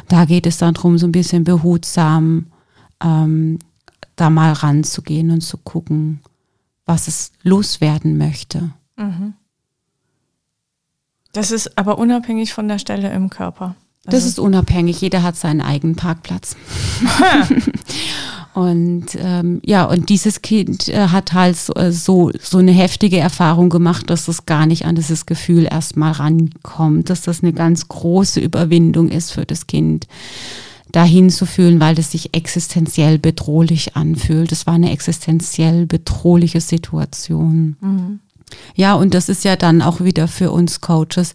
[0.10, 2.48] Da geht es dann darum, so ein bisschen behutsam
[3.02, 3.60] ähm,
[4.18, 6.20] da mal ranzugehen und zu gucken,
[6.86, 8.72] was es loswerden möchte.
[9.00, 9.34] Mhm.
[11.32, 13.76] Das ist aber unabhängig von der Stelle im Körper.
[14.06, 15.00] Also das ist unabhängig.
[15.02, 16.56] Jeder hat seinen eigenen Parkplatz.
[18.54, 23.20] und ähm, ja, und dieses Kind äh, hat halt so, äh, so, so eine heftige
[23.20, 27.88] Erfahrung gemacht, dass es gar nicht an dieses Gefühl erstmal rankommt, dass das eine ganz
[27.88, 30.08] große Überwindung ist für das Kind
[30.92, 34.52] dahin zu fühlen, weil es sich existenziell bedrohlich anfühlt.
[34.52, 37.78] Es war eine existenziell bedrohliche Situation.
[37.80, 38.20] Mhm.
[38.76, 41.34] Ja, und das ist ja dann auch wieder für uns Coaches,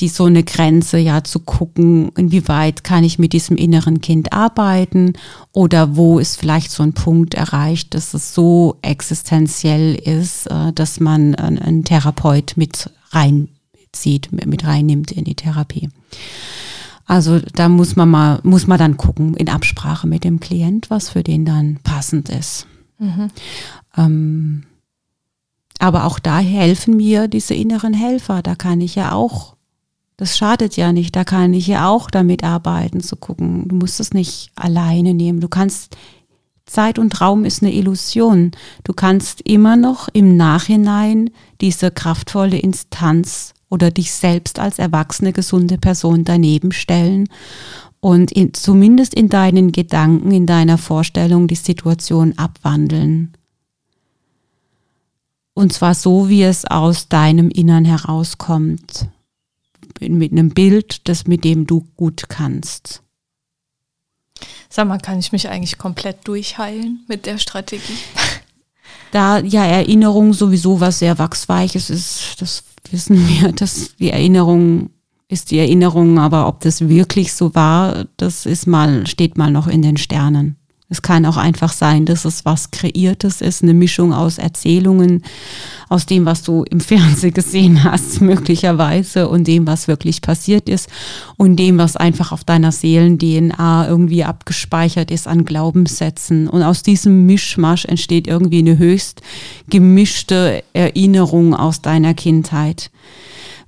[0.00, 5.14] die so eine Grenze ja zu gucken, inwieweit kann ich mit diesem inneren Kind arbeiten
[5.52, 11.00] oder wo ist vielleicht so ein Punkt erreicht, dass es so existenziell ist, äh, dass
[11.00, 15.88] man einen Therapeut mit reinzieht, mit reinnimmt in die Therapie.
[17.06, 21.10] Also da muss man mal, muss man dann gucken in Absprache mit dem Klient, was
[21.10, 22.66] für den dann passend ist.
[22.98, 23.30] Mhm.
[23.96, 24.62] Ähm,
[25.78, 28.42] aber auch da helfen mir diese inneren Helfer.
[28.42, 29.56] Da kann ich ja auch,
[30.16, 33.68] das schadet ja nicht, da kann ich ja auch damit arbeiten, zu gucken.
[33.68, 35.40] Du musst es nicht alleine nehmen.
[35.40, 35.96] Du kannst,
[36.66, 38.52] Zeit und Raum ist eine Illusion.
[38.84, 45.78] Du kannst immer noch im Nachhinein diese kraftvolle Instanz oder dich selbst als erwachsene, gesunde
[45.78, 47.28] Person daneben stellen
[48.00, 53.32] und in, zumindest in deinen Gedanken, in deiner Vorstellung die Situation abwandeln.
[55.54, 59.08] Und zwar so, wie es aus deinem Innern herauskommt.
[60.00, 63.02] Mit einem Bild, das mit dem du gut kannst.
[64.68, 67.98] Sag mal, kann ich mich eigentlich komplett durchheilen mit der Strategie?
[69.10, 74.90] Da ja Erinnerung sowieso was sehr wachsweiches ist, das wissen wir, dass die Erinnerung
[75.28, 79.66] ist die Erinnerung, aber ob das wirklich so war, das ist mal, steht mal noch
[79.66, 80.56] in den Sternen.
[80.94, 85.24] Es kann auch einfach sein, dass es was Kreiertes ist, eine Mischung aus Erzählungen,
[85.88, 90.88] aus dem, was du im Fernsehen gesehen hast, möglicherweise, und dem, was wirklich passiert ist,
[91.36, 96.48] und dem, was einfach auf deiner Seelen-DNA irgendwie abgespeichert ist an Glaubenssätzen.
[96.48, 99.20] Und aus diesem Mischmasch entsteht irgendwie eine höchst
[99.68, 102.92] gemischte Erinnerung aus deiner Kindheit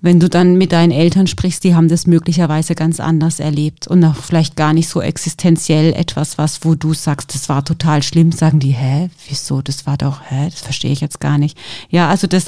[0.00, 4.04] wenn du dann mit deinen Eltern sprichst, die haben das möglicherweise ganz anders erlebt und
[4.04, 8.32] auch vielleicht gar nicht so existenziell etwas, was, wo du sagst, das war total schlimm,
[8.32, 11.56] sagen die, hä, wieso, das war doch, hä, das verstehe ich jetzt gar nicht.
[11.88, 12.46] Ja, also das,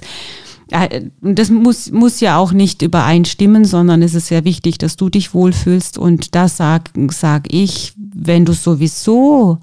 [0.70, 5.08] äh, das muss, muss ja auch nicht übereinstimmen, sondern es ist sehr wichtig, dass du
[5.08, 9.58] dich wohlfühlst und da sag, sag ich, wenn du sowieso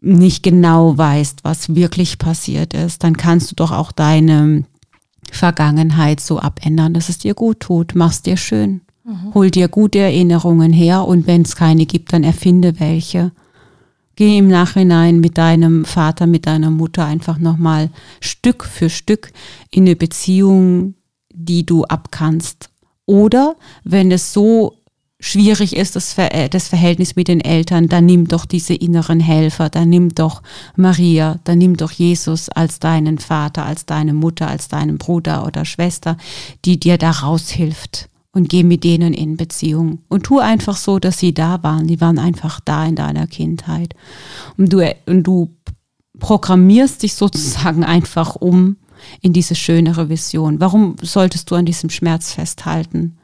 [0.00, 4.64] nicht genau weißt, was wirklich passiert ist, dann kannst du doch auch deine
[5.32, 7.94] Vergangenheit so abändern, dass es dir gut tut.
[7.94, 8.80] Mach's dir schön.
[9.04, 9.34] Mhm.
[9.34, 13.32] Hol dir gute Erinnerungen her und wenn es keine gibt, dann erfinde welche.
[14.16, 19.30] Geh im Nachhinein mit deinem Vater, mit deiner Mutter einfach nochmal Stück für Stück
[19.70, 20.94] in eine Beziehung,
[21.32, 22.70] die du abkannst.
[23.06, 24.77] Oder wenn es so
[25.20, 29.20] schwierig ist, das, Ver äh, das Verhältnis mit den Eltern, dann nimm doch diese inneren
[29.20, 30.42] Helfer, dann nimm doch
[30.76, 35.64] Maria, dann nimm doch Jesus als deinen Vater, als deine Mutter, als deinen Bruder oder
[35.64, 36.16] Schwester,
[36.64, 41.18] die dir da raushilft und geh mit denen in Beziehung und tu einfach so, dass
[41.18, 41.86] sie da waren.
[41.88, 43.94] Die waren einfach da in deiner Kindheit.
[44.56, 45.56] Und du, und du
[46.20, 48.76] programmierst dich sozusagen einfach um
[49.20, 50.60] in diese schönere Vision.
[50.60, 53.17] Warum solltest du an diesem Schmerz festhalten?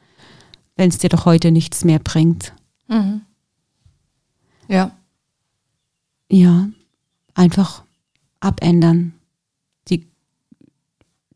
[0.75, 2.53] Wenn es dir doch heute nichts mehr bringt.
[2.87, 3.21] Mhm.
[4.67, 4.95] Ja.
[6.29, 6.69] Ja,
[7.33, 7.83] einfach
[8.39, 9.13] abändern.
[9.89, 10.07] Die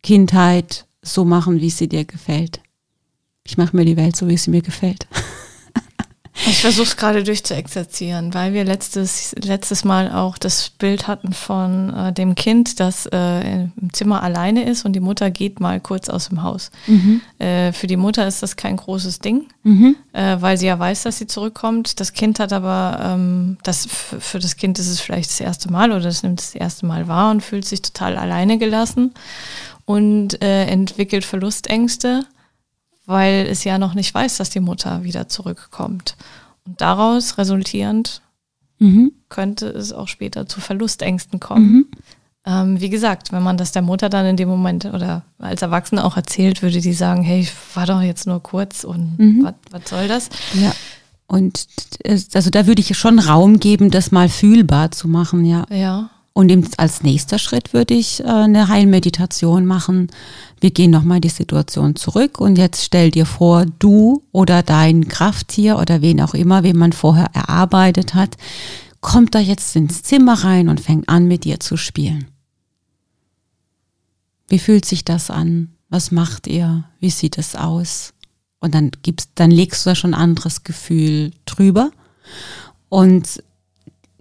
[0.03, 2.61] Kindheit so machen, wie sie dir gefällt.
[3.43, 5.07] Ich mache mir die Welt so, wie sie mir gefällt.
[6.47, 11.93] Ich versuche es gerade durchzuexerzieren, weil wir letztes, letztes Mal auch das Bild hatten von
[11.93, 16.07] äh, dem Kind, das äh, im Zimmer alleine ist und die Mutter geht mal kurz
[16.07, 16.71] aus dem Haus.
[16.87, 17.21] Mhm.
[17.39, 19.95] Äh, für die Mutter ist das kein großes Ding, mhm.
[20.13, 21.99] Äh, weil sie ja weiß, dass sie zurückkommt.
[21.99, 25.91] Das Kind hat aber, ähm, das, für das Kind ist es vielleicht das erste Mal
[25.91, 29.13] oder es nimmt das erste Mal wahr und fühlt sich total alleine gelassen
[29.85, 32.23] und äh, entwickelt Verlustängste
[33.09, 36.15] weil es ja noch nicht weiß, dass die Mutter wieder zurückkommt.
[36.65, 38.21] Und daraus resultierend
[38.77, 39.11] mhm.
[39.29, 41.71] könnte es auch später zu Verlustängsten kommen.
[41.71, 41.87] Mhm.
[42.45, 46.05] Ähm, wie gesagt, wenn man das der Mutter dann in dem Moment oder als Erwachsene
[46.05, 49.49] auch erzählt, würde die sagen, hey, ich war doch jetzt nur kurz und mhm.
[49.71, 50.29] was soll das?
[50.53, 50.71] Ja.
[51.25, 51.67] Und
[52.35, 55.65] also da würde ich schon Raum geben, das mal fühlbar zu machen, ja.
[55.71, 56.11] Ja.
[56.39, 60.07] Und als nächster Schritt würde ich äh, eine Heilmeditation machen.
[60.61, 65.77] Wir gehen nochmal die Situation zurück und jetzt stell dir vor, du oder dein Krafttier
[65.79, 68.37] oder wen auch immer, wen man vorher erarbeitet hat,
[69.01, 72.27] kommt da jetzt ins Zimmer rein und fängt an mit dir zu spielen.
[74.47, 75.73] Wie fühlt sich das an?
[75.89, 76.85] Was macht ihr?
[77.01, 78.13] Wie sieht es aus?
[78.61, 81.91] Und dann gibst, dann legst du da schon ein anderes Gefühl drüber.
[82.87, 83.43] Und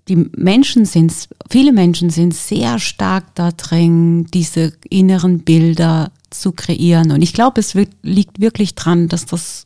[0.08, 1.12] die Menschen sind,
[1.50, 7.12] viele Menschen sind sehr stark da drin, diese inneren Bilder zu kreieren.
[7.12, 9.64] Und ich glaube, es wird, liegt wirklich dran, dass das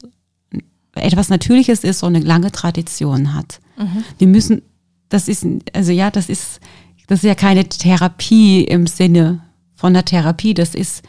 [0.95, 3.61] etwas Natürliches ist und eine lange Tradition hat.
[3.79, 4.05] Mhm.
[4.19, 4.63] Wir müssen,
[5.09, 6.61] das ist, also ja, das ist,
[7.07, 9.43] das ist ja keine Therapie im Sinne
[9.75, 10.55] von der Therapie.
[10.55, 11.03] Das ist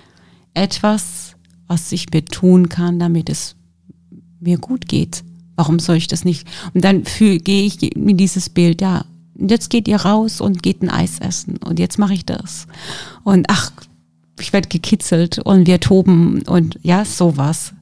[0.54, 1.36] etwas,
[1.68, 3.56] was ich mir tun kann, damit es
[4.40, 5.24] mir gut geht.
[5.56, 6.48] Warum soll ich das nicht?
[6.74, 10.90] Und dann gehe ich in dieses Bild, ja, jetzt geht ihr raus und geht ein
[10.90, 12.68] Eis essen und jetzt mache ich das.
[13.24, 13.72] Und ach,
[14.40, 17.74] ich werde gekitzelt und wir toben und ja, sowas.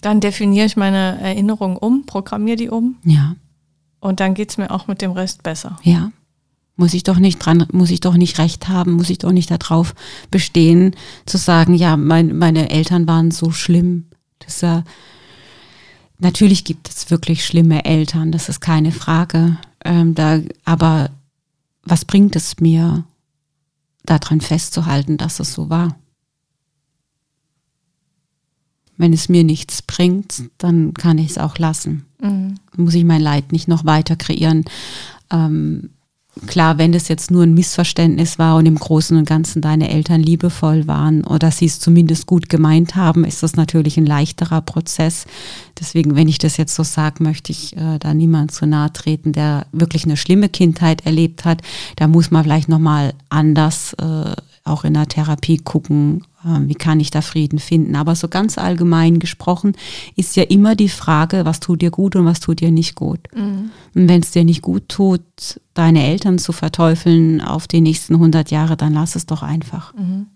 [0.00, 2.96] Dann definiere ich meine Erinnerung um, programmiere die um.
[3.04, 3.36] Ja.
[4.00, 5.78] Und dann geht es mir auch mit dem Rest besser.
[5.82, 6.12] Ja.
[6.76, 9.50] Muss ich doch nicht dran, muss ich doch nicht recht haben, muss ich doch nicht
[9.50, 9.94] darauf
[10.30, 14.06] bestehen, zu sagen, ja, mein, meine Eltern waren so schlimm.
[14.40, 14.82] Das ja,
[16.18, 19.56] natürlich gibt es wirklich schlimme Eltern, das ist keine Frage.
[19.84, 21.10] Ähm, da, aber
[21.82, 23.04] was bringt es mir,
[24.04, 25.96] daran festzuhalten, dass es so war?
[28.96, 32.04] Wenn es mir nichts bringt, dann kann ich es auch lassen.
[32.20, 32.54] Mhm.
[32.76, 34.64] Muss ich mein Leid nicht noch weiter kreieren.
[35.30, 35.90] Ähm,
[36.46, 40.22] klar, wenn das jetzt nur ein Missverständnis war und im Großen und Ganzen deine Eltern
[40.22, 45.26] liebevoll waren oder sie es zumindest gut gemeint haben, ist das natürlich ein leichterer Prozess.
[45.78, 49.32] Deswegen, wenn ich das jetzt so sage, möchte ich äh, da niemand zu nahe treten,
[49.32, 51.62] der wirklich eine schlimme Kindheit erlebt hat.
[51.96, 57.10] Da muss man vielleicht nochmal anders äh, auch in der Therapie gucken, wie kann ich
[57.10, 57.96] da Frieden finden.
[57.96, 59.72] Aber so ganz allgemein gesprochen
[60.16, 63.20] ist ja immer die Frage, was tut dir gut und was tut dir nicht gut.
[63.34, 63.70] Mhm.
[63.94, 65.22] Und wenn es dir nicht gut tut,
[65.74, 69.94] deine Eltern zu verteufeln auf die nächsten 100 Jahre, dann lass es doch einfach.
[69.94, 70.26] Mhm.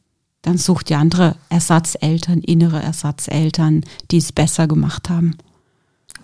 [0.43, 5.37] Dann such dir andere Ersatzeltern, innere Ersatzeltern, die es besser gemacht haben.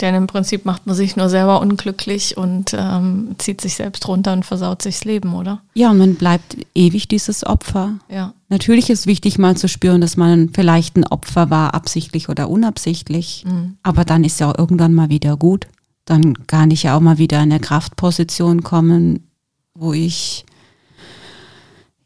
[0.00, 4.33] Denn im Prinzip macht man sich nur selber unglücklich und ähm, zieht sich selbst runter
[4.33, 5.62] und versaut sich das Leben, oder?
[5.74, 7.94] Ja, und man bleibt ewig dieses Opfer.
[8.09, 8.35] Ja.
[8.48, 13.44] Natürlich ist wichtig, mal zu spüren, dass man vielleicht ein Opfer war, absichtlich oder unabsichtlich.
[13.46, 13.76] Mhm.
[13.83, 15.66] Aber dann ist ja auch irgendwann mal wieder gut.
[16.04, 19.28] Dann kann ich ja auch mal wieder in eine Kraftposition kommen,
[19.74, 20.44] wo ich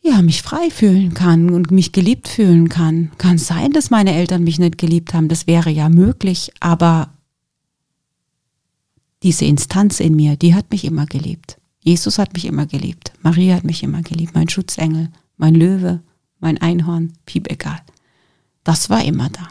[0.00, 3.10] ja, mich frei fühlen kann und mich geliebt fühlen kann.
[3.18, 7.08] Kann sein, dass meine Eltern mich nicht geliebt haben, das wäre ja möglich, aber
[9.22, 11.58] diese Instanz in mir, die hat mich immer geliebt.
[11.80, 13.12] Jesus hat mich immer geliebt.
[13.22, 14.34] Maria hat mich immer geliebt.
[14.34, 16.00] Mein Schutzengel, mein Löwe,
[16.40, 17.80] mein Einhorn, piep egal.
[18.64, 19.48] Das war immer da.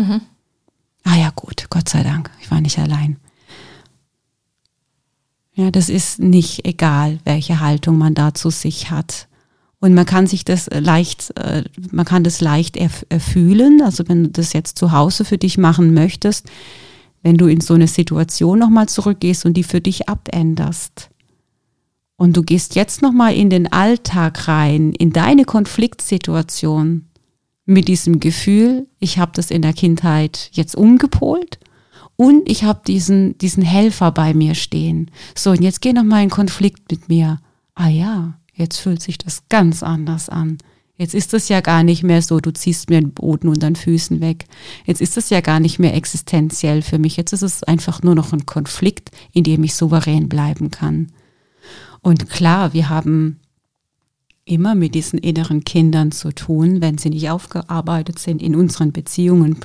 [0.00, 0.20] Mhm.
[1.04, 3.16] Ah ja, gut, Gott sei Dank, ich war nicht allein.
[5.54, 9.28] Ja, das ist nicht egal, welche Haltung man da zu sich hat.
[9.78, 13.80] Und man kann sich das leicht, äh, man kann das leicht erfühlen.
[13.82, 16.50] Also wenn du das jetzt zu Hause für dich machen möchtest,
[17.26, 21.10] wenn du in so eine Situation nochmal zurückgehst und die für dich abänderst.
[22.16, 27.06] Und du gehst jetzt nochmal in den Alltag rein, in deine Konfliktsituation
[27.64, 31.58] mit diesem Gefühl, ich habe das in der Kindheit jetzt umgepolt
[32.14, 35.10] und ich habe diesen, diesen Helfer bei mir stehen.
[35.34, 37.40] So, und jetzt geh nochmal in Konflikt mit mir.
[37.74, 40.58] Ah ja, jetzt fühlt sich das ganz anders an.
[40.98, 43.76] Jetzt ist es ja gar nicht mehr so, du ziehst mir den Boden unter den
[43.76, 44.46] Füßen weg.
[44.86, 47.16] Jetzt ist es ja gar nicht mehr existenziell für mich.
[47.18, 51.08] Jetzt ist es einfach nur noch ein Konflikt, in dem ich souverän bleiben kann.
[52.00, 53.40] Und klar, wir haben
[54.46, 59.58] immer mit diesen inneren Kindern zu tun, wenn sie nicht aufgearbeitet sind in unseren Beziehungen,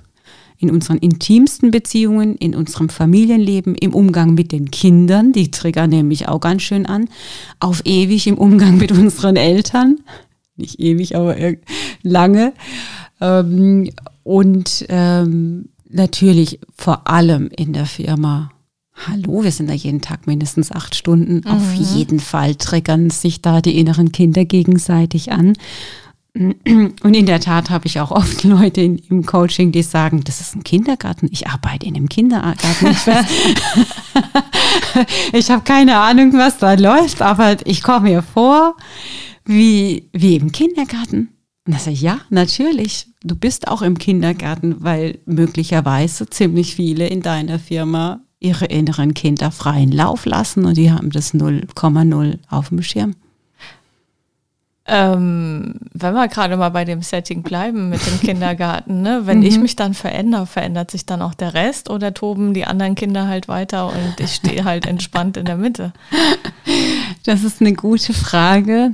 [0.57, 6.27] in unseren intimsten Beziehungen, in unserem Familienleben, im Umgang mit den Kindern, die triggern nämlich
[6.27, 7.07] auch ganz schön an,
[7.59, 9.99] auf ewig im Umgang mit unseren Eltern,
[10.61, 11.35] nicht ewig, aber
[12.03, 12.53] lange.
[13.19, 13.89] Ähm,
[14.23, 18.51] und ähm, natürlich vor allem in der Firma.
[19.07, 21.41] Hallo, wir sind da jeden Tag mindestens acht Stunden.
[21.45, 21.51] Mhm.
[21.51, 25.53] Auf jeden Fall triggern sich da die inneren Kinder gegenseitig an.
[26.33, 30.39] Und in der Tat habe ich auch oft Leute in, im Coaching, die sagen, das
[30.39, 31.27] ist ein Kindergarten.
[31.29, 32.87] Ich arbeite in einem Kindergarten.
[32.87, 33.05] Ich,
[35.33, 38.75] ich habe keine Ahnung, was da läuft, aber ich komme mir vor
[39.45, 41.29] wie, wie im Kindergarten.
[41.65, 43.07] Und da sage ich, ja, natürlich.
[43.23, 49.51] Du bist auch im Kindergarten, weil möglicherweise ziemlich viele in deiner Firma ihre inneren Kinder
[49.51, 53.15] freien Lauf lassen und die haben das 0,0 auf dem Schirm.
[54.87, 59.21] Ähm, wenn wir gerade mal bei dem Setting bleiben mit dem Kindergarten, ne?
[59.25, 59.45] wenn mhm.
[59.45, 63.27] ich mich dann verändere, verändert sich dann auch der Rest oder toben die anderen Kinder
[63.27, 65.93] halt weiter und ich stehe halt entspannt in der Mitte?
[67.23, 68.91] Das ist eine gute Frage.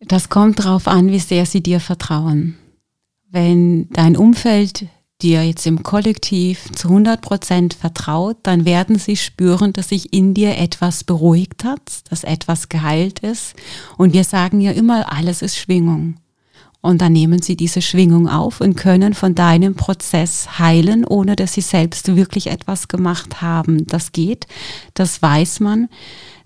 [0.00, 2.56] Das kommt darauf an, wie sehr sie dir vertrauen.
[3.30, 4.86] Wenn dein Umfeld
[5.22, 10.34] dir jetzt im Kollektiv zu 100 Prozent vertraut, dann werden sie spüren, dass sich in
[10.34, 11.80] dir etwas beruhigt hat,
[12.10, 13.54] dass etwas geheilt ist.
[13.96, 16.16] Und wir sagen ja immer, alles ist Schwingung.
[16.82, 21.54] Und dann nehmen sie diese Schwingung auf und können von deinem Prozess heilen, ohne dass
[21.54, 23.86] sie selbst wirklich etwas gemacht haben.
[23.86, 24.46] Das geht,
[24.92, 25.88] das weiß man,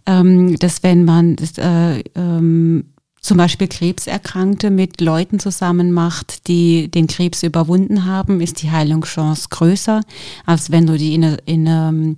[0.09, 2.85] ähm, dass wenn man äh, ähm,
[3.21, 9.49] zum Beispiel Krebserkrankte mit Leuten zusammen macht, die den Krebs überwunden haben, ist die Heilungschance
[9.51, 10.01] größer,
[10.47, 12.17] als wenn du die in eine, in eine,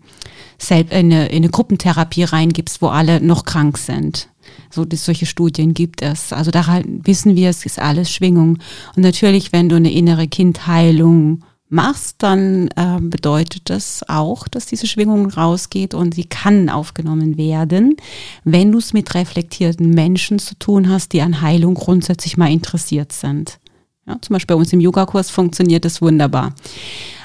[0.70, 4.28] in eine, in eine Gruppentherapie reingibst, wo alle noch krank sind.
[4.70, 6.32] So, das, solche Studien gibt es.
[6.32, 8.58] Also da wissen wir, es ist alles Schwingung.
[8.94, 14.86] Und natürlich, wenn du eine innere Kindheilung machst, dann äh, bedeutet das auch, dass diese
[14.86, 17.96] Schwingung rausgeht und sie kann aufgenommen werden,
[18.44, 23.12] wenn du es mit reflektierten Menschen zu tun hast, die an Heilung grundsätzlich mal interessiert
[23.12, 23.58] sind.
[24.06, 26.54] Ja, zum Beispiel bei uns im Yogakurs funktioniert das wunderbar.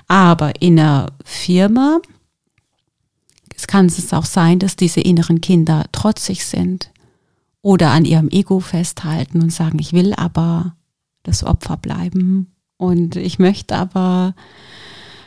[0.07, 1.99] Aber in einer Firma
[3.55, 6.91] es kann es auch sein, dass diese inneren Kinder trotzig sind
[7.61, 10.75] oder an ihrem Ego festhalten und sagen, ich will aber
[11.23, 14.35] das Opfer bleiben und ich möchte aber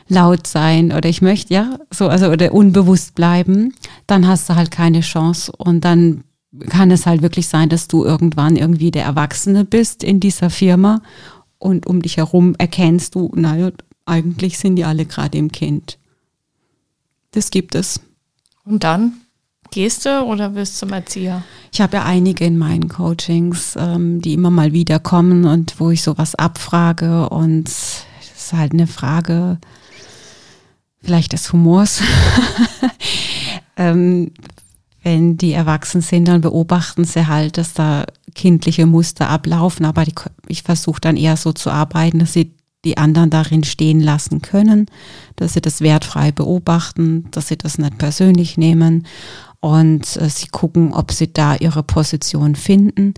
[0.07, 3.73] laut sein oder ich möchte, ja, so, also oder unbewusst bleiben,
[4.07, 6.23] dann hast du halt keine Chance und dann
[6.67, 11.01] kann es halt wirklich sein, dass du irgendwann irgendwie der Erwachsene bist in dieser Firma
[11.59, 13.71] und um dich herum erkennst du, naja,
[14.05, 15.99] eigentlich sind die alle gerade im Kind.
[17.31, 18.01] Das gibt es.
[18.65, 19.21] Und dann?
[19.71, 21.43] Gehst du oder wirst du zum Erzieher?
[21.71, 25.91] Ich habe ja einige in meinen Coachings, ähm, die immer mal wieder kommen und wo
[25.91, 28.05] ich sowas abfrage und es
[28.35, 29.59] ist halt eine Frage
[31.01, 32.01] vielleicht des Humors.
[33.77, 34.31] ähm,
[35.03, 38.05] wenn die erwachsen sind, dann beobachten sie halt, dass da
[38.35, 40.13] kindliche Muster ablaufen, aber die,
[40.47, 42.53] ich versuche dann eher so zu arbeiten, dass sie
[42.85, 44.85] die anderen darin stehen lassen können,
[45.35, 49.05] dass sie das wertfrei beobachten, dass sie das nicht persönlich nehmen
[49.59, 53.13] und äh, sie gucken, ob sie da ihre Position finden,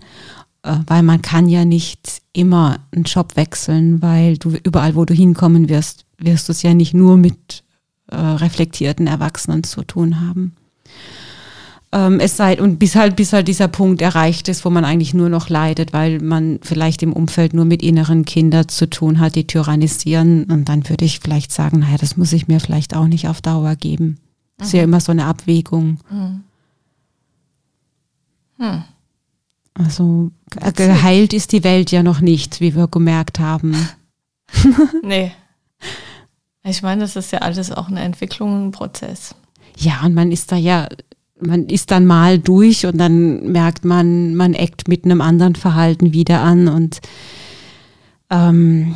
[0.62, 5.14] äh, weil man kann ja nicht immer einen Job wechseln, weil du überall, wo du
[5.14, 7.62] hinkommen wirst, wirst du es ja nicht nur mit
[8.08, 10.56] äh, reflektierten Erwachsenen zu tun haben.
[11.92, 15.12] Ähm, es sei, und bis halt, bis halt dieser Punkt erreicht ist, wo man eigentlich
[15.12, 19.34] nur noch leidet, weil man vielleicht im Umfeld nur mit inneren Kindern zu tun hat,
[19.36, 20.44] die tyrannisieren.
[20.44, 23.42] Und dann würde ich vielleicht sagen, naja, das muss ich mir vielleicht auch nicht auf
[23.42, 24.18] Dauer geben.
[24.62, 24.92] Das ist ja mhm.
[24.92, 25.98] immer so eine Abwägung.
[26.08, 26.44] Mhm.
[28.58, 28.84] Hm.
[29.74, 30.30] Also
[30.76, 33.74] geheilt ist die Welt ja noch nicht, wie wir gemerkt haben.
[35.02, 35.32] nee.
[36.62, 39.34] Ich meine, das ist ja alles auch eine Entwicklung, ein Prozess.
[39.76, 40.86] Ja, und man ist da ja,
[41.40, 46.12] man ist dann mal durch und dann merkt man, man eckt mit einem anderen Verhalten
[46.12, 47.00] wieder an und
[48.30, 48.94] ähm,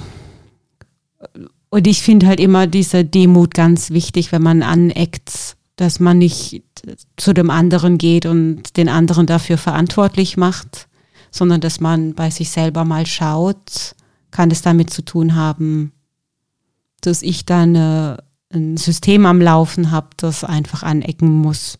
[1.70, 6.62] und ich finde halt immer diese Demut ganz wichtig, wenn man aneckt, dass man nicht
[7.16, 10.88] zu dem anderen geht und den anderen dafür verantwortlich macht,
[11.30, 13.94] sondern dass man bei sich selber mal schaut,
[14.30, 15.92] kann es damit zu tun haben,
[17.02, 17.76] dass ich dann
[18.52, 21.78] ein System am Laufen habe, das einfach anecken muss.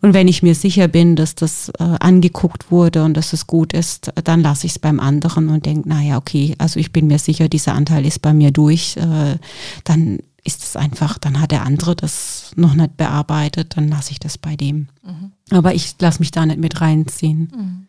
[0.00, 3.72] Und wenn ich mir sicher bin, dass das äh, angeguckt wurde und dass es gut
[3.72, 7.18] ist, dann lasse ich es beim anderen und denke, naja, okay, also ich bin mir
[7.18, 8.96] sicher, dieser Anteil ist bei mir durch.
[8.96, 9.38] Äh,
[9.82, 14.18] dann ist es einfach, dann hat der andere das noch nicht bearbeitet, dann lasse ich
[14.18, 14.88] das bei dem.
[15.02, 15.32] Mhm.
[15.50, 17.86] Aber ich lasse mich da nicht mit reinziehen.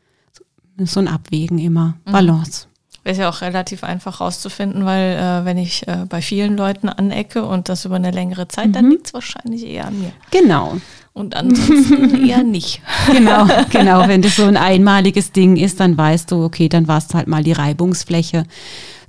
[0.77, 0.85] Mhm.
[0.85, 1.95] So ein Abwägen immer.
[2.05, 2.11] Mhm.
[2.11, 2.67] Balance.
[3.05, 7.45] Ist ja auch relativ einfach rauszufinden, weil äh, wenn ich äh, bei vielen Leuten anecke
[7.45, 8.73] und das über eine längere Zeit, mhm.
[8.73, 10.11] dann liegt es wahrscheinlich eher an mir.
[10.31, 10.75] Genau.
[11.13, 12.81] Und ansonsten eher nicht.
[13.09, 14.05] Genau, genau.
[14.09, 17.27] Wenn das so ein einmaliges Ding ist, dann weißt du, okay, dann war es halt
[17.27, 18.43] mal die Reibungsfläche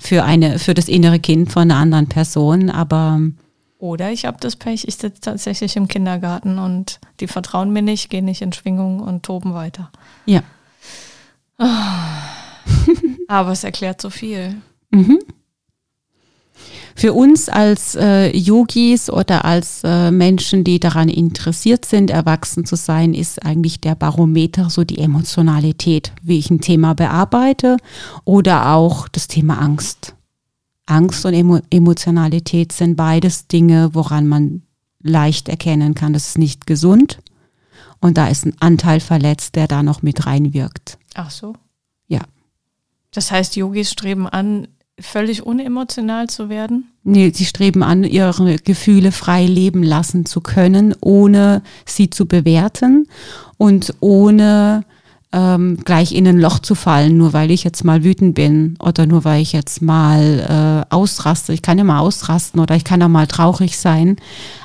[0.01, 2.71] für eine, für das innere Kind von einer anderen Person.
[2.71, 3.21] Aber
[3.79, 8.11] oder ich habe das Pech, ich sitze tatsächlich im Kindergarten und die vertrauen mir nicht,
[8.11, 9.91] gehen nicht in Schwingung und toben weiter.
[10.27, 10.43] Ja.
[11.59, 11.67] Oh.
[13.29, 14.57] Aber es erklärt so viel.
[14.91, 15.19] Mhm.
[17.01, 22.77] Für uns als äh, Yogis oder als äh, Menschen, die daran interessiert sind, erwachsen zu
[22.77, 27.79] sein, ist eigentlich der Barometer so die Emotionalität, wie ich ein Thema bearbeite
[28.27, 30.15] oder auch das Thema Angst.
[30.85, 34.61] Angst und Emo Emotionalität sind beides Dinge, woran man
[35.03, 37.21] leicht erkennen kann, das ist nicht gesund
[38.03, 40.99] und da ist ein Anteil verletzt, der da noch mit reinwirkt.
[41.15, 41.55] Ach so.
[42.09, 42.21] Ja.
[43.11, 44.69] Das heißt, Yogis streben an,
[45.01, 46.91] völlig unemotional zu werden?
[47.03, 53.09] Nee, sie streben an, ihre Gefühle frei leben lassen zu können, ohne sie zu bewerten
[53.57, 54.85] und ohne
[55.33, 59.07] ähm, gleich in ein Loch zu fallen, nur weil ich jetzt mal wütend bin oder
[59.07, 61.53] nur weil ich jetzt mal äh, ausraste.
[61.53, 64.17] Ich kann ja mal ausrasten oder ich kann auch mal traurig sein,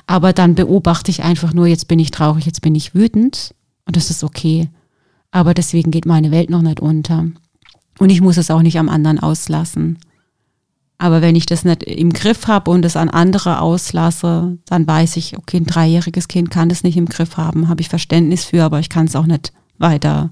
[0.08, 3.54] aber dann beobachte ich einfach nur, jetzt bin ich traurig, jetzt bin ich wütend
[3.86, 4.70] und das ist okay.
[5.32, 7.26] Aber deswegen geht meine Welt noch nicht unter.
[8.00, 10.00] Und ich muss es auch nicht am anderen auslassen.
[10.98, 15.18] Aber wenn ich das nicht im Griff habe und es an andere auslasse, dann weiß
[15.18, 18.64] ich, okay, ein dreijähriges Kind kann das nicht im Griff haben, habe ich Verständnis für,
[18.64, 20.30] aber ich kann es auch nicht weiter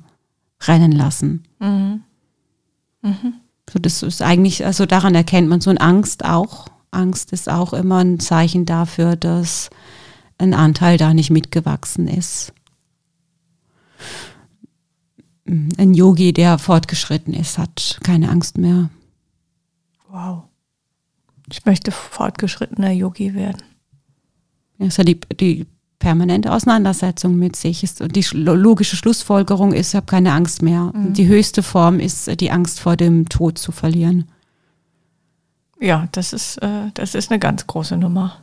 [0.61, 1.43] rennen lassen.
[1.59, 2.01] Mhm.
[3.01, 3.34] Mhm.
[3.72, 6.68] So, das ist eigentlich, also daran erkennt man so eine Angst auch.
[6.91, 9.70] Angst ist auch immer ein Zeichen dafür, dass
[10.38, 12.53] ein Anteil da nicht mitgewachsen ist.
[15.45, 18.89] Ein Yogi, der fortgeschritten ist, hat keine Angst mehr.
[20.09, 20.43] Wow.
[21.51, 23.63] Ich möchte fortgeschrittener Yogi werden.
[24.79, 25.65] Das ist ja die, die
[25.99, 27.83] permanente Auseinandersetzung mit sich.
[27.83, 30.91] Ist, und die logische Schlussfolgerung ist, ich habe keine Angst mehr.
[30.93, 31.13] Mhm.
[31.13, 34.29] Die höchste Form ist die Angst vor dem Tod zu verlieren.
[35.79, 38.42] Ja, das ist, äh, das ist eine ganz große Nummer.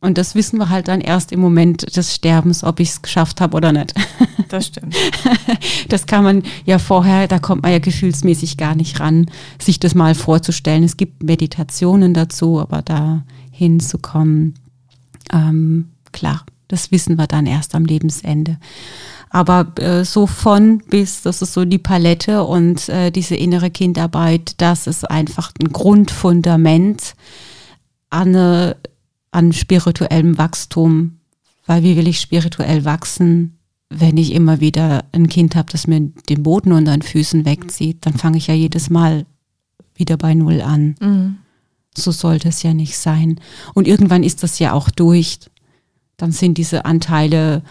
[0.00, 3.40] Und das wissen wir halt dann erst im Moment des Sterbens, ob ich es geschafft
[3.40, 3.94] habe oder nicht.
[4.48, 4.96] Das stimmt.
[5.88, 9.30] Das kann man ja vorher, da kommt man ja gefühlsmäßig gar nicht ran,
[9.62, 10.82] sich das mal vorzustellen.
[10.82, 13.22] Es gibt Meditationen dazu, aber da
[13.52, 14.54] hinzukommen,
[15.32, 18.58] ähm, klar, das wissen wir dann erst am Lebensende.
[19.28, 24.54] Aber äh, so von bis, das ist so die Palette und äh, diese innere Kindarbeit,
[24.56, 27.14] das ist einfach ein Grundfundament
[28.10, 28.74] an, äh,
[29.30, 31.18] an spirituellem Wachstum.
[31.66, 33.58] Weil wie will ich spirituell wachsen,
[33.90, 38.06] wenn ich immer wieder ein Kind habe, das mir den Boden unter den Füßen wegzieht,
[38.06, 39.26] dann fange ich ja jedes Mal
[39.94, 40.94] wieder bei Null an.
[41.00, 41.38] Mhm.
[41.96, 43.40] So sollte es ja nicht sein.
[43.74, 45.38] Und irgendwann ist das ja auch durch.
[46.16, 47.62] Dann sind diese Anteile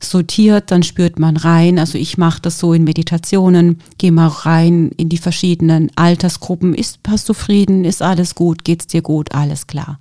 [0.00, 1.78] sortiert, dann spürt man rein.
[1.78, 6.74] Also ich mache das so in Meditationen, gehe mal rein in die verschiedenen Altersgruppen.
[6.74, 7.84] Ist, hast du Frieden?
[7.84, 8.64] Ist alles gut?
[8.64, 9.34] Geht's dir gut?
[9.34, 9.98] Alles klar.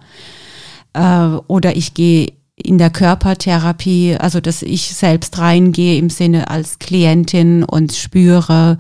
[0.94, 6.80] Äh, oder ich gehe in der Körpertherapie, also dass ich selbst reingehe im Sinne als
[6.80, 8.78] Klientin und spüre,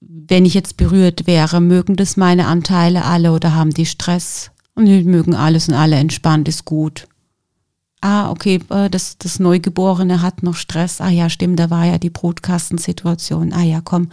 [0.00, 4.50] wenn ich jetzt berührt wäre, mögen das meine Anteile alle oder haben die Stress?
[4.74, 7.08] Und die mögen alles und alle entspannt, ist gut.
[8.00, 11.00] Ah, okay, äh, das, das Neugeborene hat noch Stress.
[11.00, 13.52] Ah ja, stimmt, da war ja die Brotkastensituation.
[13.52, 14.10] Ah ja, komm,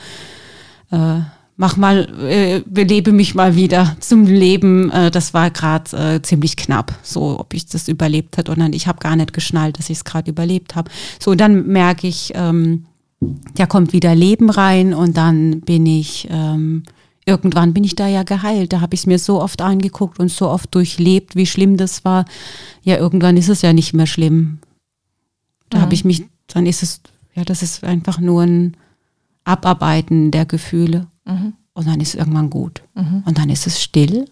[0.91, 1.19] äh,
[1.57, 4.91] mach mal, äh, belebe mich mal wieder zum Leben.
[4.91, 8.83] Äh, das war gerade äh, ziemlich knapp, so ob ich das überlebt hat oder nicht.
[8.83, 10.91] Ich habe gar nicht geschnallt, dass ich es gerade überlebt habe.
[11.19, 12.85] So, und dann merke ich, ähm,
[13.55, 16.83] da kommt wieder Leben rein und dann bin ich, ähm,
[17.25, 18.73] irgendwann bin ich da ja geheilt.
[18.73, 22.03] Da habe ich es mir so oft angeguckt und so oft durchlebt, wie schlimm das
[22.03, 22.25] war.
[22.83, 24.59] Ja, irgendwann ist es ja nicht mehr schlimm.
[25.69, 25.81] Da mhm.
[25.83, 27.01] habe ich mich, dann ist es,
[27.33, 28.77] ja, das ist einfach nur ein
[29.45, 31.07] Abarbeiten der Gefühle.
[31.25, 31.53] Mhm.
[31.73, 32.83] Und dann ist es irgendwann gut.
[32.93, 33.23] Mhm.
[33.25, 34.25] Und dann ist es still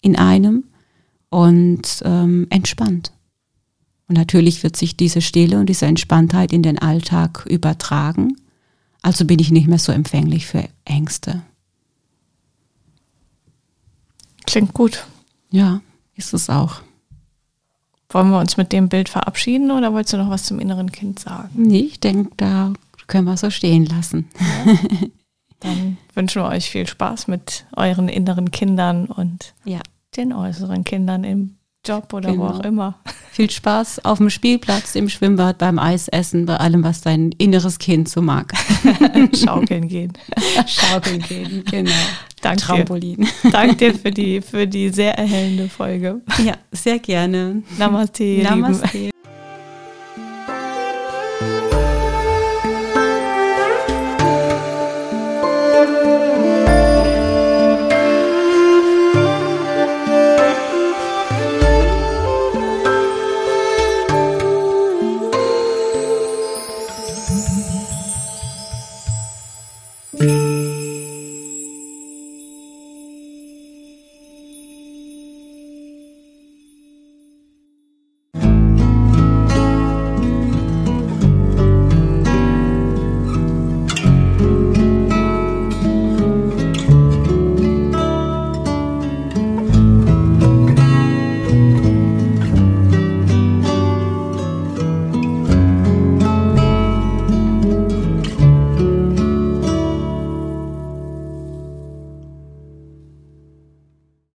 [0.00, 0.64] in einem
[1.30, 3.12] und ähm, entspannt.
[4.08, 8.36] Und natürlich wird sich diese Stille und diese Entspanntheit in den Alltag übertragen.
[9.02, 11.42] Also bin ich nicht mehr so empfänglich für Ängste.
[14.46, 15.06] Klingt gut.
[15.50, 15.82] Ja,
[16.14, 16.80] ist es auch.
[18.08, 21.18] Wollen wir uns mit dem Bild verabschieden oder wolltest du noch was zum inneren Kind
[21.18, 21.50] sagen?
[21.54, 22.72] Nee, ich denke, da
[23.06, 24.26] können wir so stehen lassen.
[24.66, 24.78] Ja.
[25.60, 29.80] Dann wünschen wir euch viel Spaß mit euren inneren Kindern und ja.
[30.16, 32.42] den äußeren Kindern im Job oder genau.
[32.42, 32.98] wo auch immer.
[33.32, 38.08] Viel Spaß auf dem Spielplatz, im Schwimmbad, beim Eisessen, bei allem, was dein inneres Kind
[38.08, 38.52] so mag.
[39.34, 40.12] Schaukeln gehen.
[40.66, 41.90] Schaukeln gehen, genau.
[42.40, 43.16] Danke Trampolin.
[43.16, 43.50] Dir.
[43.50, 46.20] Danke dir für die, für die sehr erhellende Folge.
[46.44, 47.62] Ja, sehr gerne.
[47.78, 48.42] Namaste.
[48.42, 49.10] Namaste.